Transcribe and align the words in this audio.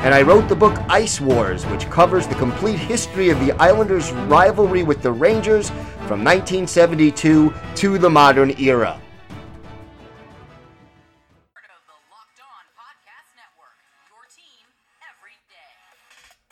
and 0.00 0.14
I 0.14 0.22
wrote 0.22 0.48
the 0.48 0.54
book 0.54 0.78
Ice 0.88 1.20
Wars, 1.20 1.64
which 1.66 1.90
covers 1.90 2.26
the 2.26 2.36
complete 2.36 2.78
history 2.78 3.30
of 3.30 3.40
the 3.40 3.52
Islanders' 3.52 4.12
rivalry 4.12 4.84
with 4.84 5.02
the 5.02 5.10
Rangers 5.10 5.70
from 6.06 6.22
1972 6.24 7.52
to 7.74 7.98
the 7.98 8.10
modern 8.10 8.58
era. 8.60 9.00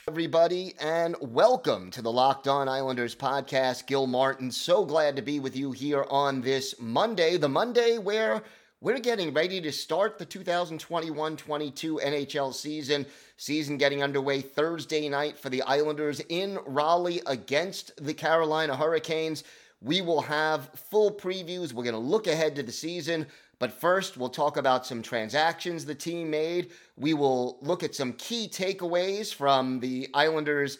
everybody, 0.08 0.72
and 0.80 1.14
welcome 1.20 1.90
to 1.90 2.00
the 2.00 2.10
Locked 2.10 2.48
On 2.48 2.70
Islanders 2.70 3.14
podcast. 3.14 3.86
Gil 3.86 4.06
Martin, 4.06 4.50
so 4.50 4.82
glad 4.82 5.14
to 5.16 5.20
be 5.20 5.40
with 5.40 5.54
you 5.54 5.72
here 5.72 6.06
on 6.08 6.40
this 6.40 6.74
Monday, 6.80 7.36
the 7.36 7.50
Monday 7.50 7.98
where 7.98 8.42
we're 8.86 9.00
getting 9.00 9.34
ready 9.34 9.60
to 9.60 9.72
start 9.72 10.16
the 10.16 10.24
2021 10.24 11.36
22 11.36 12.00
NHL 12.04 12.54
season. 12.54 13.04
Season 13.36 13.76
getting 13.78 14.00
underway 14.00 14.40
Thursday 14.40 15.08
night 15.08 15.36
for 15.36 15.48
the 15.48 15.60
Islanders 15.62 16.20
in 16.28 16.56
Raleigh 16.66 17.20
against 17.26 17.90
the 17.96 18.14
Carolina 18.14 18.76
Hurricanes. 18.76 19.42
We 19.82 20.02
will 20.02 20.20
have 20.20 20.70
full 20.88 21.10
previews. 21.10 21.72
We're 21.72 21.82
going 21.82 21.94
to 21.94 21.98
look 21.98 22.28
ahead 22.28 22.54
to 22.54 22.62
the 22.62 22.70
season. 22.70 23.26
But 23.58 23.72
first, 23.72 24.16
we'll 24.16 24.28
talk 24.28 24.56
about 24.56 24.86
some 24.86 25.02
transactions 25.02 25.84
the 25.84 25.92
team 25.92 26.30
made. 26.30 26.70
We 26.96 27.12
will 27.12 27.58
look 27.62 27.82
at 27.82 27.96
some 27.96 28.12
key 28.12 28.46
takeaways 28.46 29.34
from 29.34 29.80
the 29.80 30.08
Islanders' 30.14 30.78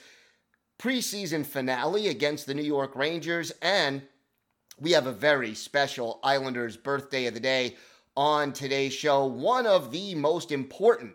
preseason 0.79 1.45
finale 1.45 2.07
against 2.07 2.47
the 2.47 2.55
New 2.55 2.63
York 2.63 2.95
Rangers. 2.95 3.51
And 3.63 4.03
we 4.79 4.93
have 4.93 5.09
a 5.09 5.13
very 5.13 5.55
special 5.55 6.21
Islanders 6.23 6.77
birthday 6.77 7.27
of 7.27 7.35
the 7.35 7.41
day 7.41 7.75
on 8.17 8.53
today's 8.53 8.93
show. 8.93 9.27
One 9.27 9.67
of 9.67 9.91
the 9.91 10.15
most 10.15 10.53
important 10.53 11.13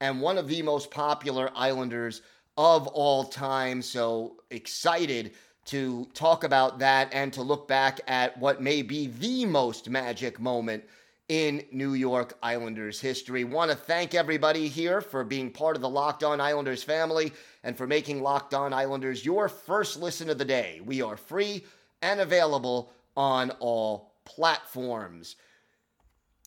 and 0.00 0.20
one 0.20 0.38
of 0.38 0.48
the 0.48 0.62
most 0.62 0.90
popular 0.90 1.50
Islanders 1.54 2.22
of 2.56 2.86
all 2.88 3.24
time. 3.24 3.82
So 3.82 4.36
excited 4.50 5.32
to 5.66 6.06
talk 6.12 6.44
about 6.44 6.80
that 6.80 7.08
and 7.12 7.32
to 7.32 7.42
look 7.42 7.68
back 7.68 8.00
at 8.06 8.36
what 8.38 8.60
may 8.60 8.82
be 8.82 9.06
the 9.06 9.46
most 9.46 9.88
magic 9.88 10.40
moment 10.40 10.84
in 11.28 11.64
New 11.70 11.94
York 11.94 12.36
Islanders 12.42 13.00
history. 13.00 13.44
Want 13.44 13.70
to 13.70 13.76
thank 13.76 14.14
everybody 14.14 14.68
here 14.68 15.00
for 15.00 15.24
being 15.24 15.50
part 15.50 15.76
of 15.76 15.82
the 15.82 15.88
Locked 15.88 16.24
On 16.24 16.40
Islanders 16.40 16.82
family 16.82 17.32
and 17.62 17.76
for 17.76 17.86
making 17.86 18.22
Locked 18.22 18.54
On 18.54 18.72
Islanders 18.72 19.24
your 19.24 19.48
first 19.48 19.98
listen 19.98 20.28
of 20.28 20.38
the 20.38 20.44
day. 20.44 20.80
We 20.84 21.00
are 21.00 21.16
free 21.16 21.64
and 22.02 22.20
available 22.20 22.92
on 23.16 23.50
all 23.60 24.12
platforms. 24.24 25.36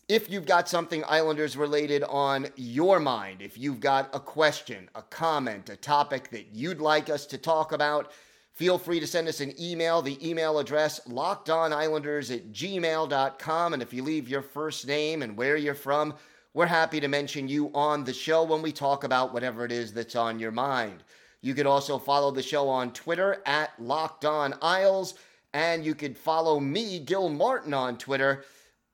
If 0.08 0.30
you've 0.30 0.46
got 0.46 0.68
something 0.68 1.02
Islanders 1.08 1.56
related 1.56 2.04
on 2.04 2.46
your 2.54 3.00
mind, 3.00 3.42
if 3.42 3.58
you've 3.58 3.80
got 3.80 4.08
a 4.14 4.20
question, 4.20 4.88
a 4.94 5.02
comment, 5.02 5.68
a 5.68 5.76
topic 5.76 6.30
that 6.30 6.46
you'd 6.52 6.80
like 6.80 7.10
us 7.10 7.26
to 7.26 7.38
talk 7.38 7.72
about, 7.72 8.12
Feel 8.56 8.78
free 8.78 9.00
to 9.00 9.06
send 9.06 9.28
us 9.28 9.40
an 9.40 9.52
email. 9.60 10.00
The 10.00 10.26
email 10.26 10.58
address, 10.58 11.00
lockedonislanders 11.06 12.34
at 12.34 12.52
gmail.com. 12.52 13.74
And 13.74 13.82
if 13.82 13.92
you 13.92 14.02
leave 14.02 14.30
your 14.30 14.40
first 14.40 14.86
name 14.86 15.20
and 15.20 15.36
where 15.36 15.58
you're 15.58 15.74
from, 15.74 16.14
we're 16.54 16.64
happy 16.64 16.98
to 17.00 17.06
mention 17.06 17.48
you 17.48 17.70
on 17.74 18.02
the 18.02 18.14
show 18.14 18.44
when 18.44 18.62
we 18.62 18.72
talk 18.72 19.04
about 19.04 19.34
whatever 19.34 19.66
it 19.66 19.72
is 19.72 19.92
that's 19.92 20.16
on 20.16 20.38
your 20.38 20.52
mind. 20.52 21.02
You 21.42 21.52
could 21.52 21.66
also 21.66 21.98
follow 21.98 22.30
the 22.30 22.42
show 22.42 22.66
on 22.66 22.94
Twitter 22.94 23.42
at 23.44 23.72
Locked 23.78 24.24
On 24.24 24.54
Isles, 24.62 25.16
and 25.52 25.84
you 25.84 25.94
could 25.94 26.16
follow 26.16 26.58
me, 26.58 26.98
Gil 27.00 27.28
Martin, 27.28 27.74
on 27.74 27.98
Twitter 27.98 28.46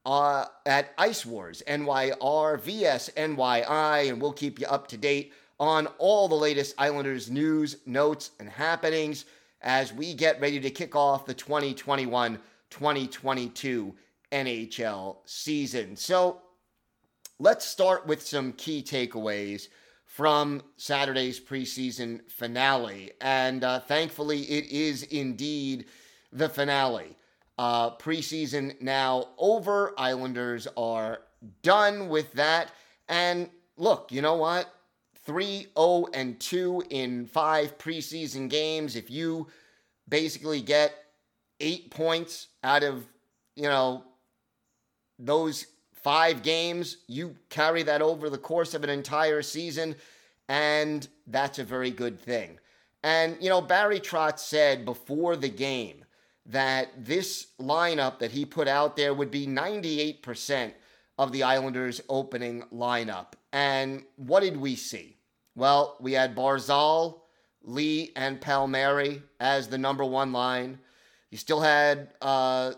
uh, 0.04 0.46
at 0.66 0.92
Ice 0.98 1.24
Wars, 1.24 1.62
NYR, 1.66 2.60
VS, 2.60 3.10
NYI, 3.16 4.08
and 4.08 4.20
we'll 4.20 4.32
keep 4.32 4.58
you 4.58 4.66
up 4.66 4.88
to 4.88 4.96
date 4.96 5.32
on 5.60 5.86
all 5.98 6.28
the 6.28 6.34
latest 6.34 6.74
Islanders 6.78 7.30
news, 7.30 7.76
notes, 7.86 8.32
and 8.40 8.48
happenings 8.48 9.24
as 9.60 9.92
we 9.92 10.12
get 10.12 10.40
ready 10.40 10.58
to 10.60 10.70
kick 10.70 10.96
off 10.96 11.24
the 11.24 11.34
2021 11.34 12.38
2022 12.70 13.94
NHL 14.32 15.16
season. 15.26 15.94
So 15.94 16.40
let's 17.38 17.64
start 17.64 18.06
with 18.06 18.22
some 18.22 18.54
key 18.54 18.82
takeaways 18.82 19.69
from 20.04 20.62
Saturday's 20.76 21.38
preseason 21.38 22.28
finale. 22.30 23.12
And 23.20 23.62
uh, 23.62 23.80
thankfully, 23.80 24.40
it 24.42 24.70
is 24.70 25.04
indeed 25.04 25.86
the 26.32 26.48
finale. 26.48 27.16
Uh, 27.58 27.90
preseason 27.96 28.80
now 28.80 29.28
over. 29.38 29.92
Islanders 29.98 30.66
are 30.76 31.20
done 31.62 32.08
with 32.08 32.32
that. 32.32 32.72
And 33.08 33.50
look, 33.76 34.10
you 34.10 34.22
know 34.22 34.36
what? 34.36 34.72
3 35.24 35.66
0 35.78 36.06
and 36.14 36.40
2 36.40 36.84
in 36.90 37.26
five 37.26 37.78
preseason 37.78 38.48
games. 38.48 38.96
If 38.96 39.10
you 39.10 39.48
basically 40.08 40.60
get 40.60 40.94
eight 41.60 41.90
points 41.90 42.48
out 42.64 42.82
of, 42.82 43.06
you 43.54 43.64
know, 43.64 44.04
those 45.19 45.66
five 45.92 46.42
games, 46.42 46.98
you 47.06 47.36
carry 47.48 47.82
that 47.84 48.02
over 48.02 48.28
the 48.28 48.38
course 48.38 48.74
of 48.74 48.82
an 48.82 48.90
entire 48.90 49.42
season, 49.42 49.94
and 50.48 51.06
that's 51.28 51.60
a 51.60 51.64
very 51.64 51.90
good 51.90 52.19
thing. 52.19 52.58
And, 53.04 53.36
you 53.40 53.48
know, 53.48 53.60
Barry 53.60 54.00
Trotz 54.00 54.40
said 54.40 54.84
before 54.84 55.36
the 55.36 55.48
game 55.48 56.04
that 56.47 56.91
this 56.97 57.48
lineup 57.60 58.19
that 58.19 58.32
he 58.32 58.44
put 58.44 58.69
out 58.69 58.97
there 58.97 59.14
would 59.14 59.30
be 59.30 59.47
98% 59.47 60.72
of 61.19 61.32
the 61.32 61.42
Islanders' 61.42 62.00
opening 62.08 62.64
lineup. 62.72 63.34
And 63.53 64.04
what 64.16 64.41
did 64.41 64.56
we 64.56 64.75
see? 64.75 65.16
Well, 65.54 65.97
we 66.00 66.12
had 66.12 66.34
Barzal, 66.34 67.20
Lee, 67.62 68.12
and 68.16 68.41
Palmieri 68.41 69.22
as 69.38 69.69
the 69.69 69.78
number 69.78 70.04
one 70.04 70.32
line. 70.32 70.78
You 71.31 71.38
still 71.38 71.60
had 71.60 72.08
uh, 72.20 72.72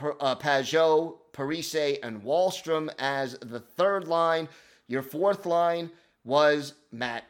uh, 0.00 0.36
Pageau, 0.36 1.18
Parise, 1.32 1.98
and 2.02 2.22
Wahlstrom 2.22 2.90
as 2.98 3.38
the 3.40 3.60
third 3.60 4.08
line. 4.08 4.48
Your 4.88 5.02
fourth 5.02 5.46
line 5.46 5.90
was 6.24 6.74
Matt 6.90 7.24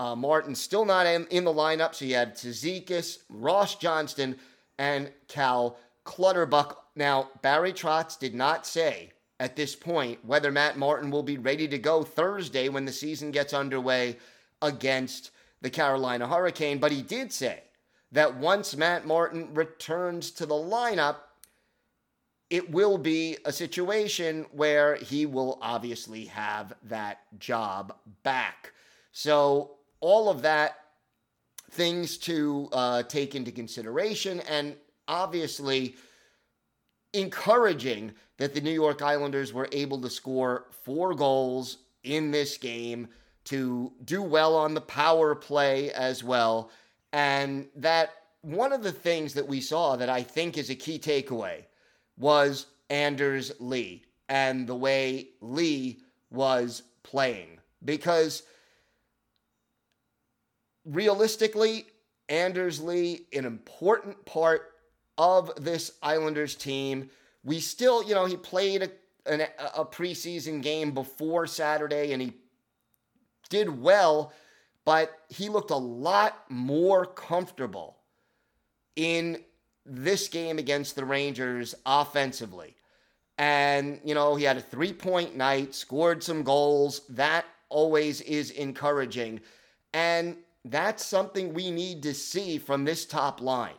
uh, 0.00 0.16
Martin, 0.16 0.54
still 0.54 0.86
not 0.86 1.06
in, 1.06 1.26
in, 1.26 1.44
the 1.44 1.52
lineup. 1.52 1.94
So 1.94 2.06
you 2.06 2.14
had 2.14 2.34
Cizikas, 2.34 3.18
Ross 3.28 3.74
Johnston, 3.74 4.34
and 4.78 5.12
Cal 5.28 5.76
Clutterbuck. 6.04 6.86
Now, 6.96 7.28
Barry 7.42 7.74
Trotz 7.74 8.18
did 8.18 8.34
not 8.34 8.66
say 8.66 9.12
at 9.38 9.56
this 9.56 9.76
point 9.76 10.24
whether 10.24 10.50
Matt 10.50 10.78
Martin 10.78 11.10
will 11.10 11.22
be 11.22 11.36
ready 11.36 11.68
to 11.68 11.78
go 11.78 12.02
Thursday 12.02 12.70
when 12.70 12.86
the 12.86 12.92
season 12.92 13.30
gets 13.30 13.52
underway 13.52 14.16
against 14.62 15.32
the 15.60 15.68
Carolina 15.68 16.26
Hurricane, 16.26 16.78
but 16.78 16.92
he 16.92 17.02
did 17.02 17.30
say 17.30 17.62
that 18.10 18.34
once 18.38 18.74
Matt 18.74 19.06
Martin 19.06 19.52
returns 19.52 20.30
to 20.30 20.46
the 20.46 20.54
lineup, 20.54 21.16
it 22.48 22.70
will 22.70 22.96
be 22.96 23.36
a 23.44 23.52
situation 23.52 24.46
where 24.52 24.96
he 24.96 25.26
will 25.26 25.58
obviously 25.60 26.24
have 26.24 26.72
that 26.84 27.18
job 27.38 27.94
back. 28.22 28.72
So, 29.12 29.72
all 30.00 30.28
of 30.28 30.42
that 30.42 30.76
things 31.70 32.16
to 32.18 32.68
uh, 32.72 33.02
take 33.04 33.34
into 33.34 33.52
consideration, 33.52 34.40
and 34.40 34.74
obviously 35.06 35.94
encouraging 37.12 38.12
that 38.38 38.54
the 38.54 38.60
New 38.60 38.72
York 38.72 39.02
Islanders 39.02 39.52
were 39.52 39.68
able 39.72 40.00
to 40.00 40.10
score 40.10 40.66
four 40.70 41.14
goals 41.14 41.78
in 42.02 42.30
this 42.30 42.56
game, 42.56 43.08
to 43.44 43.92
do 44.04 44.22
well 44.22 44.56
on 44.56 44.74
the 44.74 44.80
power 44.80 45.34
play 45.34 45.92
as 45.92 46.22
well. 46.22 46.70
And 47.12 47.66
that 47.76 48.10
one 48.42 48.72
of 48.72 48.82
the 48.82 48.92
things 48.92 49.34
that 49.34 49.46
we 49.46 49.60
saw 49.60 49.96
that 49.96 50.08
I 50.08 50.22
think 50.22 50.56
is 50.56 50.70
a 50.70 50.74
key 50.74 50.98
takeaway 50.98 51.64
was 52.16 52.66
Anders 52.88 53.52
Lee 53.58 54.04
and 54.28 54.66
the 54.66 54.76
way 54.76 55.30
Lee 55.40 56.00
was 56.30 56.82
playing. 57.02 57.58
Because 57.84 58.42
realistically, 60.90 61.86
Anders 62.28 62.80
Lee, 62.80 63.26
an 63.32 63.44
important 63.44 64.24
part 64.24 64.72
of 65.18 65.52
this 65.62 65.92
Islanders 66.02 66.54
team. 66.54 67.10
We 67.44 67.60
still, 67.60 68.02
you 68.02 68.14
know, 68.14 68.26
he 68.26 68.36
played 68.36 68.82
a 68.82 68.90
an, 69.26 69.42
a 69.74 69.84
preseason 69.84 70.62
game 70.62 70.92
before 70.92 71.46
Saturday 71.46 72.12
and 72.12 72.22
he 72.22 72.32
did 73.48 73.80
well, 73.80 74.32
but 74.84 75.10
he 75.28 75.48
looked 75.48 75.70
a 75.70 75.76
lot 75.76 76.44
more 76.48 77.06
comfortable 77.06 77.98
in 78.96 79.42
this 79.84 80.28
game 80.28 80.58
against 80.58 80.96
the 80.96 81.04
Rangers 81.04 81.74
offensively. 81.86 82.76
And, 83.38 84.00
you 84.04 84.14
know, 84.14 84.36
he 84.36 84.44
had 84.44 84.58
a 84.58 84.62
three 84.62 84.92
point 84.92 85.36
night, 85.36 85.74
scored 85.74 86.22
some 86.22 86.42
goals. 86.42 87.02
That 87.08 87.46
always 87.68 88.20
is 88.22 88.50
encouraging. 88.50 89.40
And 89.94 90.36
that's 90.64 91.04
something 91.04 91.54
we 91.54 91.70
need 91.70 92.02
to 92.02 92.14
see 92.14 92.58
from 92.58 92.84
this 92.84 93.06
top 93.06 93.40
line. 93.40 93.74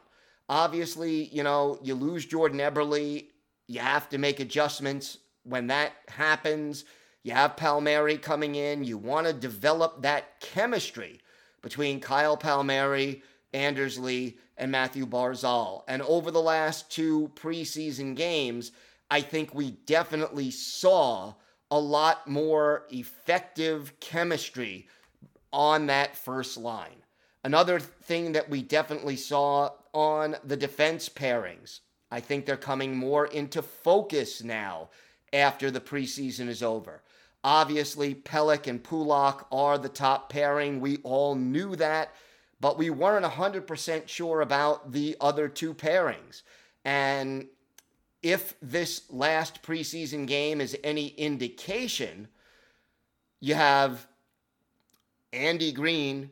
Obviously, 0.50 1.26
you 1.26 1.44
know, 1.44 1.80
you 1.82 1.96
lose 1.96 2.26
Jordan 2.26 2.60
Eberle, 2.60 3.26
you 3.68 3.80
have 3.80 4.10
to 4.10 4.18
make 4.18 4.40
adjustments 4.40 5.18
when 5.44 5.68
that 5.68 5.94
happens. 6.10 6.86
You 7.24 7.34
have 7.34 7.56
Palmieri 7.56 8.18
coming 8.18 8.56
in. 8.56 8.84
You 8.84 8.98
want 8.98 9.28
to 9.28 9.34
develop 9.34 10.02
that 10.02 10.40
chemistry 10.42 11.20
between 11.62 12.00
Kyle 12.00 12.36
Palmieri, 12.36 13.22
Anders 13.54 14.00
Lee, 14.00 14.38
and 14.58 14.72
Matthew 14.72 15.06
Barzal. 15.06 15.84
And 15.88 16.02
over 16.02 16.32
the 16.32 16.42
last 16.42 16.92
two 16.92 17.32
preseason 17.36 18.16
games, 18.16 18.72
I 19.10 19.22
think 19.22 19.54
we 19.54 19.72
definitely 19.86 20.52
saw 20.52 21.36
a 21.70 21.80
lot 21.80 22.28
more 22.28 22.86
effective 22.90 23.98
chemistry 24.00 24.88
on 25.52 25.88
that 25.88 26.16
first 26.16 26.58
line. 26.58 27.04
Another 27.44 27.80
thing 27.80 28.34
that 28.34 28.50
we 28.50 28.62
definitely 28.62 29.16
saw 29.16 29.72
on 29.94 30.36
the 30.44 30.58
defense 30.58 31.10
pairings, 31.10 31.80
I 32.12 32.20
think 32.20 32.46
they're 32.46 32.58
coming 32.58 32.96
more 32.96 33.26
into 33.26 33.62
focus 33.62 34.44
now 34.44 34.90
after 35.34 35.72
the 35.72 35.82
preseason 35.82 36.48
is 36.48 36.62
over. 36.62 37.02
Obviously, 37.44 38.14
Pelech 38.14 38.68
and 38.68 38.84
Pulock 38.84 39.48
are 39.52 39.78
the 39.78 39.90
top 39.90 40.30
pairing. 40.30 40.80
We 40.80 40.98
all 40.98 41.34
knew 41.36 41.76
that, 41.78 42.14
but 42.60 42.78
we 42.78 42.92
weren't 42.92 43.26
100% 43.26 44.08
sure 44.08 44.42
about 44.42 44.92
the 44.92 45.18
other 45.20 45.48
two 45.48 45.74
pairings. 45.74 46.44
And 46.86 47.48
if 48.22 48.54
this 48.62 49.04
last 49.10 49.64
preseason 49.64 50.28
game 50.28 50.62
is 50.62 50.78
any 50.84 51.08
indication, 51.08 52.28
you 53.40 53.56
have 53.56 54.08
Andy 55.34 55.72
Greene 55.72 56.32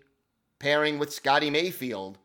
pairing 0.59 0.99
with 0.99 1.13
Scotty 1.13 1.49
Mayfield, 1.49 2.17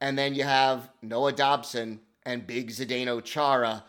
and 0.00 0.18
then 0.18 0.34
you 0.34 0.44
have 0.44 0.90
Noah 1.02 1.32
Dobson 1.32 2.00
and 2.24 2.46
Big 2.46 2.70
Zdeno 2.70 3.22
Chara 3.22 3.84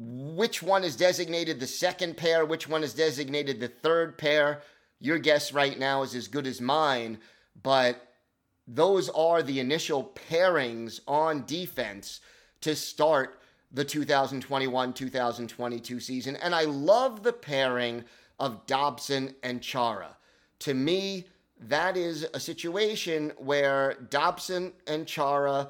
which 0.00 0.62
one 0.62 0.82
is 0.82 0.96
designated 0.96 1.60
the 1.60 1.66
second 1.66 2.16
pair, 2.16 2.46
which 2.46 2.66
one 2.66 2.82
is 2.82 2.94
designated 2.94 3.60
the 3.60 3.68
third 3.68 4.16
pair. 4.16 4.62
Your 4.98 5.18
guess 5.18 5.52
right 5.52 5.78
now 5.78 6.02
is 6.02 6.14
as 6.14 6.26
good 6.26 6.46
as 6.46 6.60
mine, 6.60 7.18
but 7.62 8.08
those 8.66 9.10
are 9.10 9.42
the 9.42 9.60
initial 9.60 10.12
pairings 10.30 11.00
on 11.06 11.44
defense 11.44 12.20
to 12.62 12.74
start 12.74 13.40
the 13.72 13.84
2021 13.84 14.92
2022 14.94 16.00
season. 16.00 16.36
And 16.36 16.54
I 16.54 16.64
love 16.64 17.22
the 17.22 17.32
pairing 17.32 18.04
of 18.38 18.66
Dobson 18.66 19.34
and 19.42 19.60
Chara. 19.60 20.16
To 20.60 20.72
me, 20.72 21.26
that 21.68 21.96
is 21.96 22.26
a 22.34 22.40
situation 22.40 23.32
where 23.38 23.94
Dobson 24.10 24.72
and 24.86 25.06
Chara 25.06 25.68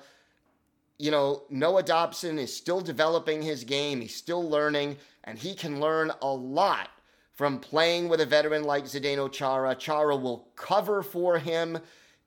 you 1.01 1.11
know, 1.11 1.45
Noah 1.49 1.83
Dobson 1.83 2.39
is 2.39 2.55
still 2.55 2.83
developing 2.83 3.41
his 3.41 3.65
game. 3.65 4.03
He's 4.03 4.15
still 4.15 4.47
learning, 4.47 4.99
and 5.25 5.39
he 5.39 5.55
can 5.55 5.81
learn 5.81 6.13
a 6.21 6.29
lot 6.29 6.91
from 7.33 7.59
playing 7.59 8.11
with 8.11 8.21
a 8.21 8.27
veteran 8.27 8.65
like 8.65 8.85
Zdeno 8.85 9.33
Chara. 9.33 9.75
Chara 9.75 10.15
will 10.15 10.49
cover 10.57 11.03
for 11.03 11.39
him 11.39 11.79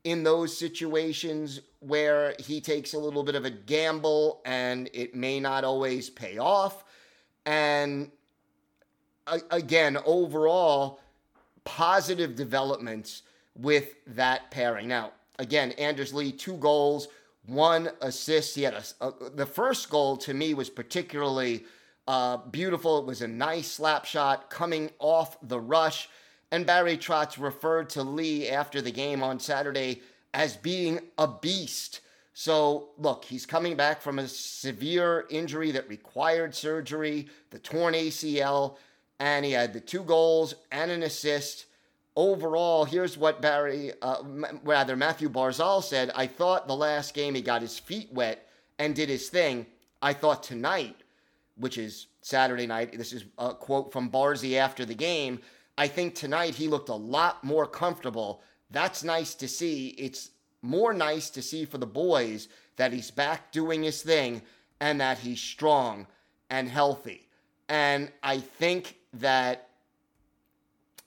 in 0.02 0.24
those 0.24 0.56
situations 0.56 1.60
where 1.78 2.34
he 2.40 2.60
takes 2.60 2.94
a 2.94 2.98
little 2.98 3.22
bit 3.22 3.36
of 3.36 3.44
a 3.44 3.50
gamble 3.50 4.42
and 4.44 4.90
it 4.92 5.14
may 5.14 5.38
not 5.38 5.62
always 5.62 6.10
pay 6.10 6.38
off. 6.38 6.84
And 7.46 8.10
again, 9.52 9.98
overall, 10.04 10.98
positive 11.62 12.34
developments 12.34 13.22
with 13.56 13.94
that 14.06 14.50
pairing. 14.50 14.88
Now, 14.88 15.12
again, 15.38 15.72
Anders 15.72 16.12
Lee, 16.12 16.32
two 16.32 16.56
goals 16.56 17.08
one 17.46 17.90
assist. 18.00 18.54
He 18.54 18.62
had 18.62 18.74
a, 18.74 19.06
a, 19.06 19.30
the 19.30 19.46
first 19.46 19.90
goal 19.90 20.16
to 20.18 20.34
me 20.34 20.54
was 20.54 20.70
particularly 20.70 21.64
uh, 22.06 22.38
beautiful. 22.38 22.98
It 22.98 23.06
was 23.06 23.22
a 23.22 23.28
nice 23.28 23.70
slap 23.70 24.04
shot 24.04 24.50
coming 24.50 24.90
off 24.98 25.36
the 25.42 25.60
rush. 25.60 26.08
And 26.50 26.66
Barry 26.66 26.96
Trotz 26.96 27.40
referred 27.40 27.90
to 27.90 28.02
Lee 28.02 28.48
after 28.48 28.80
the 28.80 28.92
game 28.92 29.22
on 29.22 29.40
Saturday 29.40 30.02
as 30.32 30.56
being 30.56 31.00
a 31.18 31.28
beast. 31.28 32.00
So, 32.32 32.88
look, 32.98 33.24
he's 33.24 33.46
coming 33.46 33.76
back 33.76 34.00
from 34.00 34.18
a 34.18 34.26
severe 34.26 35.26
injury 35.30 35.70
that 35.72 35.88
required 35.88 36.54
surgery, 36.54 37.28
the 37.50 37.60
torn 37.60 37.94
ACL, 37.94 38.76
and 39.20 39.44
he 39.44 39.52
had 39.52 39.72
the 39.72 39.80
two 39.80 40.02
goals 40.02 40.54
and 40.72 40.90
an 40.90 41.04
assist 41.04 41.66
overall, 42.16 42.84
here's 42.84 43.18
what 43.18 43.42
Barry, 43.42 43.92
uh, 44.02 44.22
rather 44.62 44.96
Matthew 44.96 45.28
Barzal 45.28 45.82
said. 45.82 46.10
I 46.14 46.26
thought 46.26 46.68
the 46.68 46.76
last 46.76 47.14
game 47.14 47.34
he 47.34 47.42
got 47.42 47.62
his 47.62 47.78
feet 47.78 48.12
wet 48.12 48.48
and 48.78 48.94
did 48.94 49.08
his 49.08 49.28
thing. 49.28 49.66
I 50.00 50.12
thought 50.12 50.42
tonight, 50.42 50.96
which 51.56 51.78
is 51.78 52.06
Saturday 52.20 52.66
night, 52.66 52.96
this 52.96 53.12
is 53.12 53.24
a 53.38 53.54
quote 53.54 53.92
from 53.92 54.10
Barzy 54.10 54.56
after 54.56 54.84
the 54.84 54.94
game. 54.94 55.40
I 55.76 55.88
think 55.88 56.14
tonight 56.14 56.54
he 56.54 56.68
looked 56.68 56.88
a 56.88 56.94
lot 56.94 57.42
more 57.42 57.66
comfortable. 57.66 58.42
That's 58.70 59.02
nice 59.02 59.34
to 59.36 59.48
see. 59.48 59.88
It's 59.88 60.30
more 60.62 60.94
nice 60.94 61.30
to 61.30 61.42
see 61.42 61.64
for 61.64 61.78
the 61.78 61.86
boys 61.86 62.48
that 62.76 62.92
he's 62.92 63.10
back 63.10 63.52
doing 63.52 63.82
his 63.82 64.02
thing 64.02 64.42
and 64.80 65.00
that 65.00 65.18
he's 65.18 65.40
strong 65.40 66.06
and 66.50 66.68
healthy. 66.68 67.28
And 67.68 68.10
I 68.22 68.38
think 68.38 68.96
that 69.14 69.68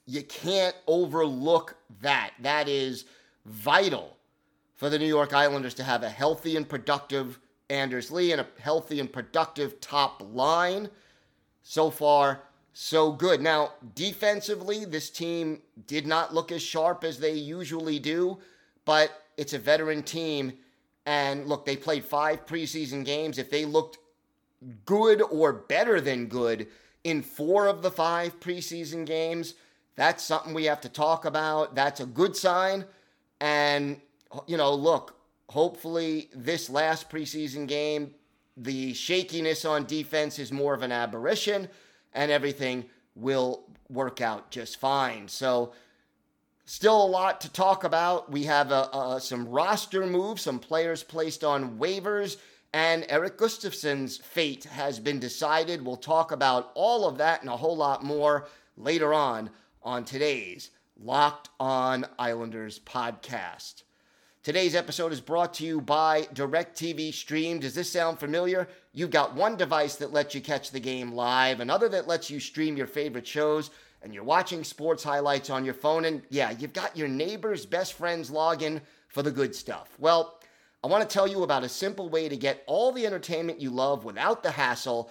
you 0.08 0.22
can't 0.22 0.74
overlook 0.86 1.76
that. 2.00 2.32
That 2.40 2.66
is 2.66 3.04
vital 3.44 4.16
for 4.74 4.88
the 4.88 4.98
New 4.98 5.06
York 5.06 5.34
Islanders 5.34 5.74
to 5.74 5.84
have 5.84 6.02
a 6.02 6.08
healthy 6.08 6.56
and 6.56 6.66
productive 6.66 7.38
Anders 7.68 8.10
Lee 8.10 8.32
and 8.32 8.40
a 8.40 8.46
healthy 8.58 9.00
and 9.00 9.12
productive 9.12 9.78
top 9.82 10.22
line. 10.32 10.88
So 11.62 11.90
far, 11.90 12.40
so 12.72 13.12
good. 13.12 13.42
Now, 13.42 13.72
defensively, 13.94 14.86
this 14.86 15.10
team 15.10 15.60
did 15.86 16.06
not 16.06 16.32
look 16.32 16.50
as 16.52 16.62
sharp 16.62 17.04
as 17.04 17.18
they 17.18 17.34
usually 17.34 17.98
do, 17.98 18.38
but 18.86 19.24
it's 19.36 19.52
a 19.52 19.58
veteran 19.58 20.02
team. 20.02 20.54
And 21.04 21.46
look, 21.46 21.66
they 21.66 21.76
played 21.76 22.04
five 22.04 22.46
preseason 22.46 23.04
games. 23.04 23.36
If 23.36 23.50
they 23.50 23.66
looked 23.66 23.98
good 24.86 25.20
or 25.20 25.52
better 25.52 26.00
than 26.00 26.26
good 26.26 26.68
in 27.04 27.20
four 27.20 27.66
of 27.66 27.82
the 27.82 27.90
five 27.90 28.40
preseason 28.40 29.04
games, 29.04 29.52
that's 29.98 30.22
something 30.22 30.54
we 30.54 30.66
have 30.66 30.80
to 30.82 30.88
talk 30.88 31.24
about. 31.24 31.74
That's 31.74 31.98
a 31.98 32.06
good 32.06 32.36
sign. 32.36 32.84
And, 33.40 34.00
you 34.46 34.56
know, 34.56 34.72
look, 34.72 35.16
hopefully 35.48 36.30
this 36.32 36.70
last 36.70 37.10
preseason 37.10 37.66
game, 37.66 38.14
the 38.56 38.94
shakiness 38.94 39.64
on 39.64 39.86
defense 39.86 40.38
is 40.38 40.52
more 40.52 40.72
of 40.72 40.82
an 40.82 40.92
aberration 40.92 41.68
and 42.12 42.30
everything 42.30 42.84
will 43.16 43.64
work 43.88 44.20
out 44.20 44.52
just 44.52 44.78
fine. 44.78 45.26
So, 45.26 45.72
still 46.64 47.04
a 47.04 47.08
lot 47.08 47.40
to 47.40 47.52
talk 47.52 47.82
about. 47.82 48.30
We 48.30 48.44
have 48.44 48.72
some 49.20 49.48
roster 49.48 50.06
moves, 50.06 50.42
some 50.42 50.60
players 50.60 51.02
placed 51.02 51.42
on 51.42 51.76
waivers, 51.76 52.36
and 52.72 53.04
Erik 53.08 53.36
Gustafsson's 53.36 54.18
fate 54.18 54.62
has 54.62 55.00
been 55.00 55.18
decided. 55.18 55.84
We'll 55.84 55.96
talk 55.96 56.30
about 56.30 56.70
all 56.74 57.08
of 57.08 57.18
that 57.18 57.40
and 57.40 57.50
a 57.50 57.56
whole 57.56 57.76
lot 57.76 58.04
more 58.04 58.46
later 58.76 59.12
on 59.12 59.50
on 59.82 60.04
today's 60.04 60.70
Locked 61.00 61.50
On 61.60 62.04
Islanders 62.18 62.78
podcast. 62.80 63.82
Today's 64.42 64.74
episode 64.74 65.12
is 65.12 65.20
brought 65.20 65.54
to 65.54 65.64
you 65.64 65.80
by 65.80 66.22
DirecTV 66.34 67.12
Stream. 67.12 67.58
Does 67.60 67.74
this 67.74 67.90
sound 67.90 68.18
familiar? 68.18 68.68
You've 68.92 69.10
got 69.10 69.34
one 69.34 69.56
device 69.56 69.96
that 69.96 70.12
lets 70.12 70.34
you 70.34 70.40
catch 70.40 70.70
the 70.70 70.80
game 70.80 71.12
live, 71.12 71.60
another 71.60 71.88
that 71.90 72.08
lets 72.08 72.30
you 72.30 72.40
stream 72.40 72.76
your 72.76 72.86
favorite 72.86 73.26
shows, 73.26 73.70
and 74.02 74.14
you're 74.14 74.24
watching 74.24 74.64
sports 74.64 75.04
highlights 75.04 75.50
on 75.50 75.64
your 75.64 75.74
phone. 75.74 76.04
And 76.04 76.22
yeah, 76.30 76.50
you've 76.50 76.72
got 76.72 76.96
your 76.96 77.08
neighbor's 77.08 77.66
best 77.66 77.94
friend's 77.94 78.30
login 78.30 78.80
for 79.08 79.22
the 79.22 79.30
good 79.30 79.54
stuff. 79.54 79.90
Well, 79.98 80.40
I 80.82 80.86
want 80.86 81.08
to 81.08 81.12
tell 81.12 81.26
you 81.26 81.42
about 81.42 81.64
a 81.64 81.68
simple 81.68 82.08
way 82.08 82.28
to 82.28 82.36
get 82.36 82.62
all 82.66 82.92
the 82.92 83.06
entertainment 83.06 83.60
you 83.60 83.70
love 83.70 84.04
without 84.04 84.42
the 84.42 84.50
hassle 84.50 85.10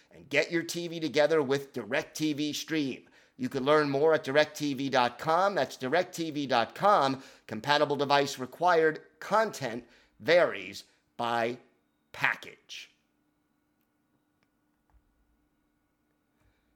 and 0.13 0.29
get 0.29 0.51
your 0.51 0.63
TV 0.63 1.01
together 1.01 1.41
with 1.41 1.73
DirecTV 1.73 2.55
Stream. 2.55 3.03
You 3.37 3.49
can 3.49 3.65
learn 3.65 3.89
more 3.89 4.13
at 4.13 4.23
directv.com. 4.23 5.55
That's 5.55 5.77
directv.com. 5.77 7.23
Compatible 7.47 7.95
device 7.95 8.37
required. 8.37 8.99
Content 9.19 9.83
varies 10.19 10.83
by 11.17 11.57
package. 12.11 12.90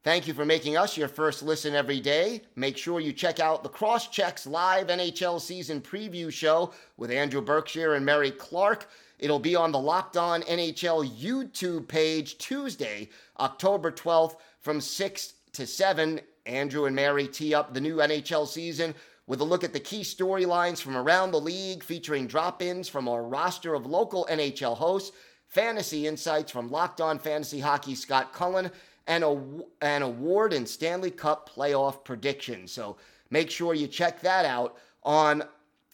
Thank 0.05 0.27
you 0.27 0.35
for 0.35 0.45
making 0.45 0.77
us 0.77 0.95
your 0.95 1.07
first 1.07 1.41
listen 1.41 1.74
every 1.74 2.00
day. 2.00 2.43
Make 2.55 2.77
sure 2.77 3.00
you 3.00 3.12
check 3.12 3.39
out 3.39 3.63
the 3.63 3.69
Crosschecks 3.69 4.45
live 4.45 4.85
NHL 4.85 5.41
season 5.41 5.81
preview 5.81 6.31
show 6.31 6.75
with 6.95 7.09
Andrew 7.09 7.41
Berkshire 7.41 7.95
and 7.95 8.05
Mary 8.05 8.29
Clark. 8.29 8.88
It'll 9.17 9.39
be 9.39 9.55
on 9.55 9.71
the 9.71 9.79
Locked 9.79 10.15
On 10.15 10.43
NHL 10.43 11.09
YouTube 11.09 11.88
page 11.88 12.38
Tuesday, 12.38 13.09
October 13.39 13.91
12th 13.91 14.35
from 14.62 14.79
6 14.79 15.33
to 15.53 15.65
7. 15.65 16.21
Andrew 16.45 16.85
and 16.85 16.95
Mary 16.95 17.27
tee 17.27 17.55
up 17.55 17.74
the 17.74 17.81
new 17.81 17.95
NHL 17.95 18.47
season 18.47 18.93
with 19.25 19.41
a 19.41 19.43
look 19.43 19.63
at 19.63 19.74
the 19.74 19.79
key 19.79 20.01
storylines 20.01 20.79
from 20.79 20.95
around 20.95 21.31
the 21.31 21.41
league, 21.41 21.83
featuring 21.83 22.27
drop 22.27 22.62
ins 22.62 22.88
from 22.88 23.09
our 23.09 23.24
roster 23.24 23.74
of 23.74 23.88
local 23.88 24.27
NHL 24.29 24.77
hosts, 24.77 25.17
fantasy 25.47 26.05
insights 26.05 26.51
from 26.51 26.69
Locked 26.69 27.01
On 27.01 27.17
Fantasy 27.17 27.59
Hockey 27.59 27.95
Scott 27.95 28.33
Cullen, 28.33 28.69
and 29.07 29.24
a, 29.24 29.41
an 29.81 30.01
award 30.01 30.53
and 30.53 30.67
Stanley 30.67 31.12
Cup 31.12 31.50
playoff 31.50 32.03
prediction. 32.03 32.67
So 32.67 32.97
make 33.29 33.50
sure 33.51 33.74
you 33.74 33.88
check 33.88 34.21
that 34.21 34.45
out 34.45 34.77
on 35.03 35.43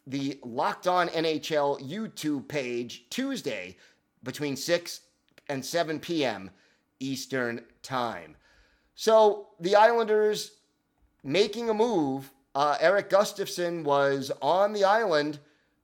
the 0.07 0.39
Locked 0.43 0.87
On 0.87 1.07
NHL 1.09 1.81
YouTube 1.87 2.47
page 2.47 3.05
Tuesday 3.09 3.77
between 4.23 4.55
6 4.55 5.01
and 5.49 5.63
7 5.63 5.99
p.m. 5.99 6.49
Eastern 6.99 7.61
Time. 7.83 8.35
So 8.95 9.47
the 9.59 9.75
Islanders 9.75 10.51
making 11.23 11.69
a 11.69 11.73
move. 11.73 12.31
Uh, 12.53 12.77
Erik 12.79 13.09
Gustafsson 13.09 13.83
was 13.83 14.31
on 14.41 14.73
the 14.73 14.83
island 14.83 15.39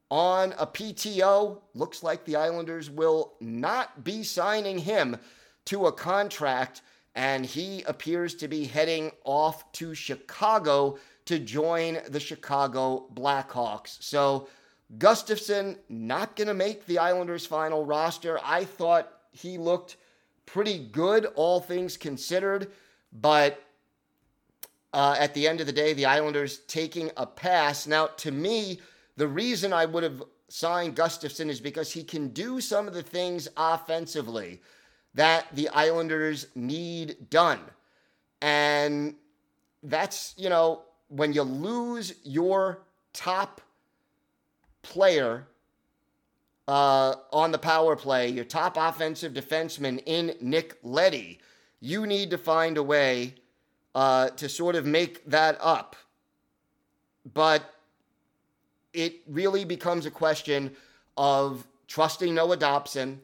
on 0.09 0.53
a 0.57 0.67
PTO. 0.67 1.59
Looks 1.73 2.03
like 2.03 2.25
the 2.25 2.35
Islanders 2.35 2.89
will 2.89 3.33
not 3.39 4.03
be 4.03 4.23
signing 4.23 4.77
him 4.77 5.17
to 5.65 5.87
a 5.87 5.91
contract 5.91 6.81
and 7.17 7.43
he 7.43 7.81
appears 7.87 8.35
to 8.35 8.47
be 8.47 8.63
heading 8.63 9.11
off 9.25 9.69
to 9.71 9.95
Chicago 9.95 10.99
to 11.25 11.39
join 11.39 11.97
the 12.09 12.19
Chicago 12.19 13.07
Blackhawks. 13.15 13.97
So 14.03 14.47
Gustafsson 14.99 15.77
not 15.89 16.35
going 16.35 16.47
to 16.47 16.53
make 16.53 16.85
the 16.85 16.99
Islanders' 16.99 17.47
final 17.47 17.83
roster. 17.83 18.39
I 18.43 18.65
thought 18.65 19.11
he 19.31 19.57
looked 19.57 19.97
pretty 20.45 20.77
good, 20.77 21.25
all 21.35 21.59
things 21.59 21.97
considered, 21.97 22.71
but 23.11 23.63
uh, 24.93 25.15
at 25.17 25.33
the 25.33 25.47
end 25.47 25.59
of 25.59 25.65
the 25.65 25.73
day, 25.73 25.93
the 25.93 26.05
Islanders 26.05 26.59
taking 26.67 27.09
a 27.17 27.25
pass. 27.25 27.87
Now, 27.87 28.07
to 28.17 28.31
me, 28.31 28.79
the 29.17 29.27
reason 29.27 29.73
I 29.73 29.85
would 29.85 30.03
have 30.03 30.21
signed 30.49 30.95
Gustafsson 30.95 31.49
is 31.49 31.59
because 31.59 31.91
he 31.91 32.03
can 32.03 32.27
do 32.29 32.61
some 32.61 32.87
of 32.87 32.93
the 32.93 33.03
things 33.03 33.47
offensively 33.57 34.61
that 35.17 35.47
the 35.55 35.67
Islanders 35.69 36.45
need 36.53 37.29
done. 37.31 37.59
And 38.39 39.15
that's, 39.81 40.35
you 40.37 40.47
know, 40.47 40.83
when 41.07 41.33
you 41.33 41.41
lose 41.41 42.13
your 42.23 42.83
top 43.13 43.59
player 44.83 45.47
uh, 46.67 47.15
on 47.33 47.51
the 47.51 47.57
power 47.57 47.95
play, 47.95 48.29
your 48.29 48.45
top 48.45 48.77
offensive 48.77 49.33
defenseman 49.33 50.03
in 50.05 50.35
Nick 50.39 50.77
Leddy, 50.83 51.39
you 51.79 52.05
need 52.05 52.29
to 52.29 52.37
find 52.37 52.77
a 52.77 52.83
way 52.83 53.33
uh, 53.95 54.29
to 54.29 54.47
sort 54.47 54.75
of 54.75 54.85
make 54.85 55.25
that 55.25 55.57
up. 55.59 55.95
But 57.33 57.63
it 58.93 59.15
really 59.27 59.65
becomes 59.65 60.05
a 60.05 60.11
question 60.11 60.75
of 61.17 61.65
trusting 61.87 62.35
Noah 62.35 62.57
Dobson 62.57 63.19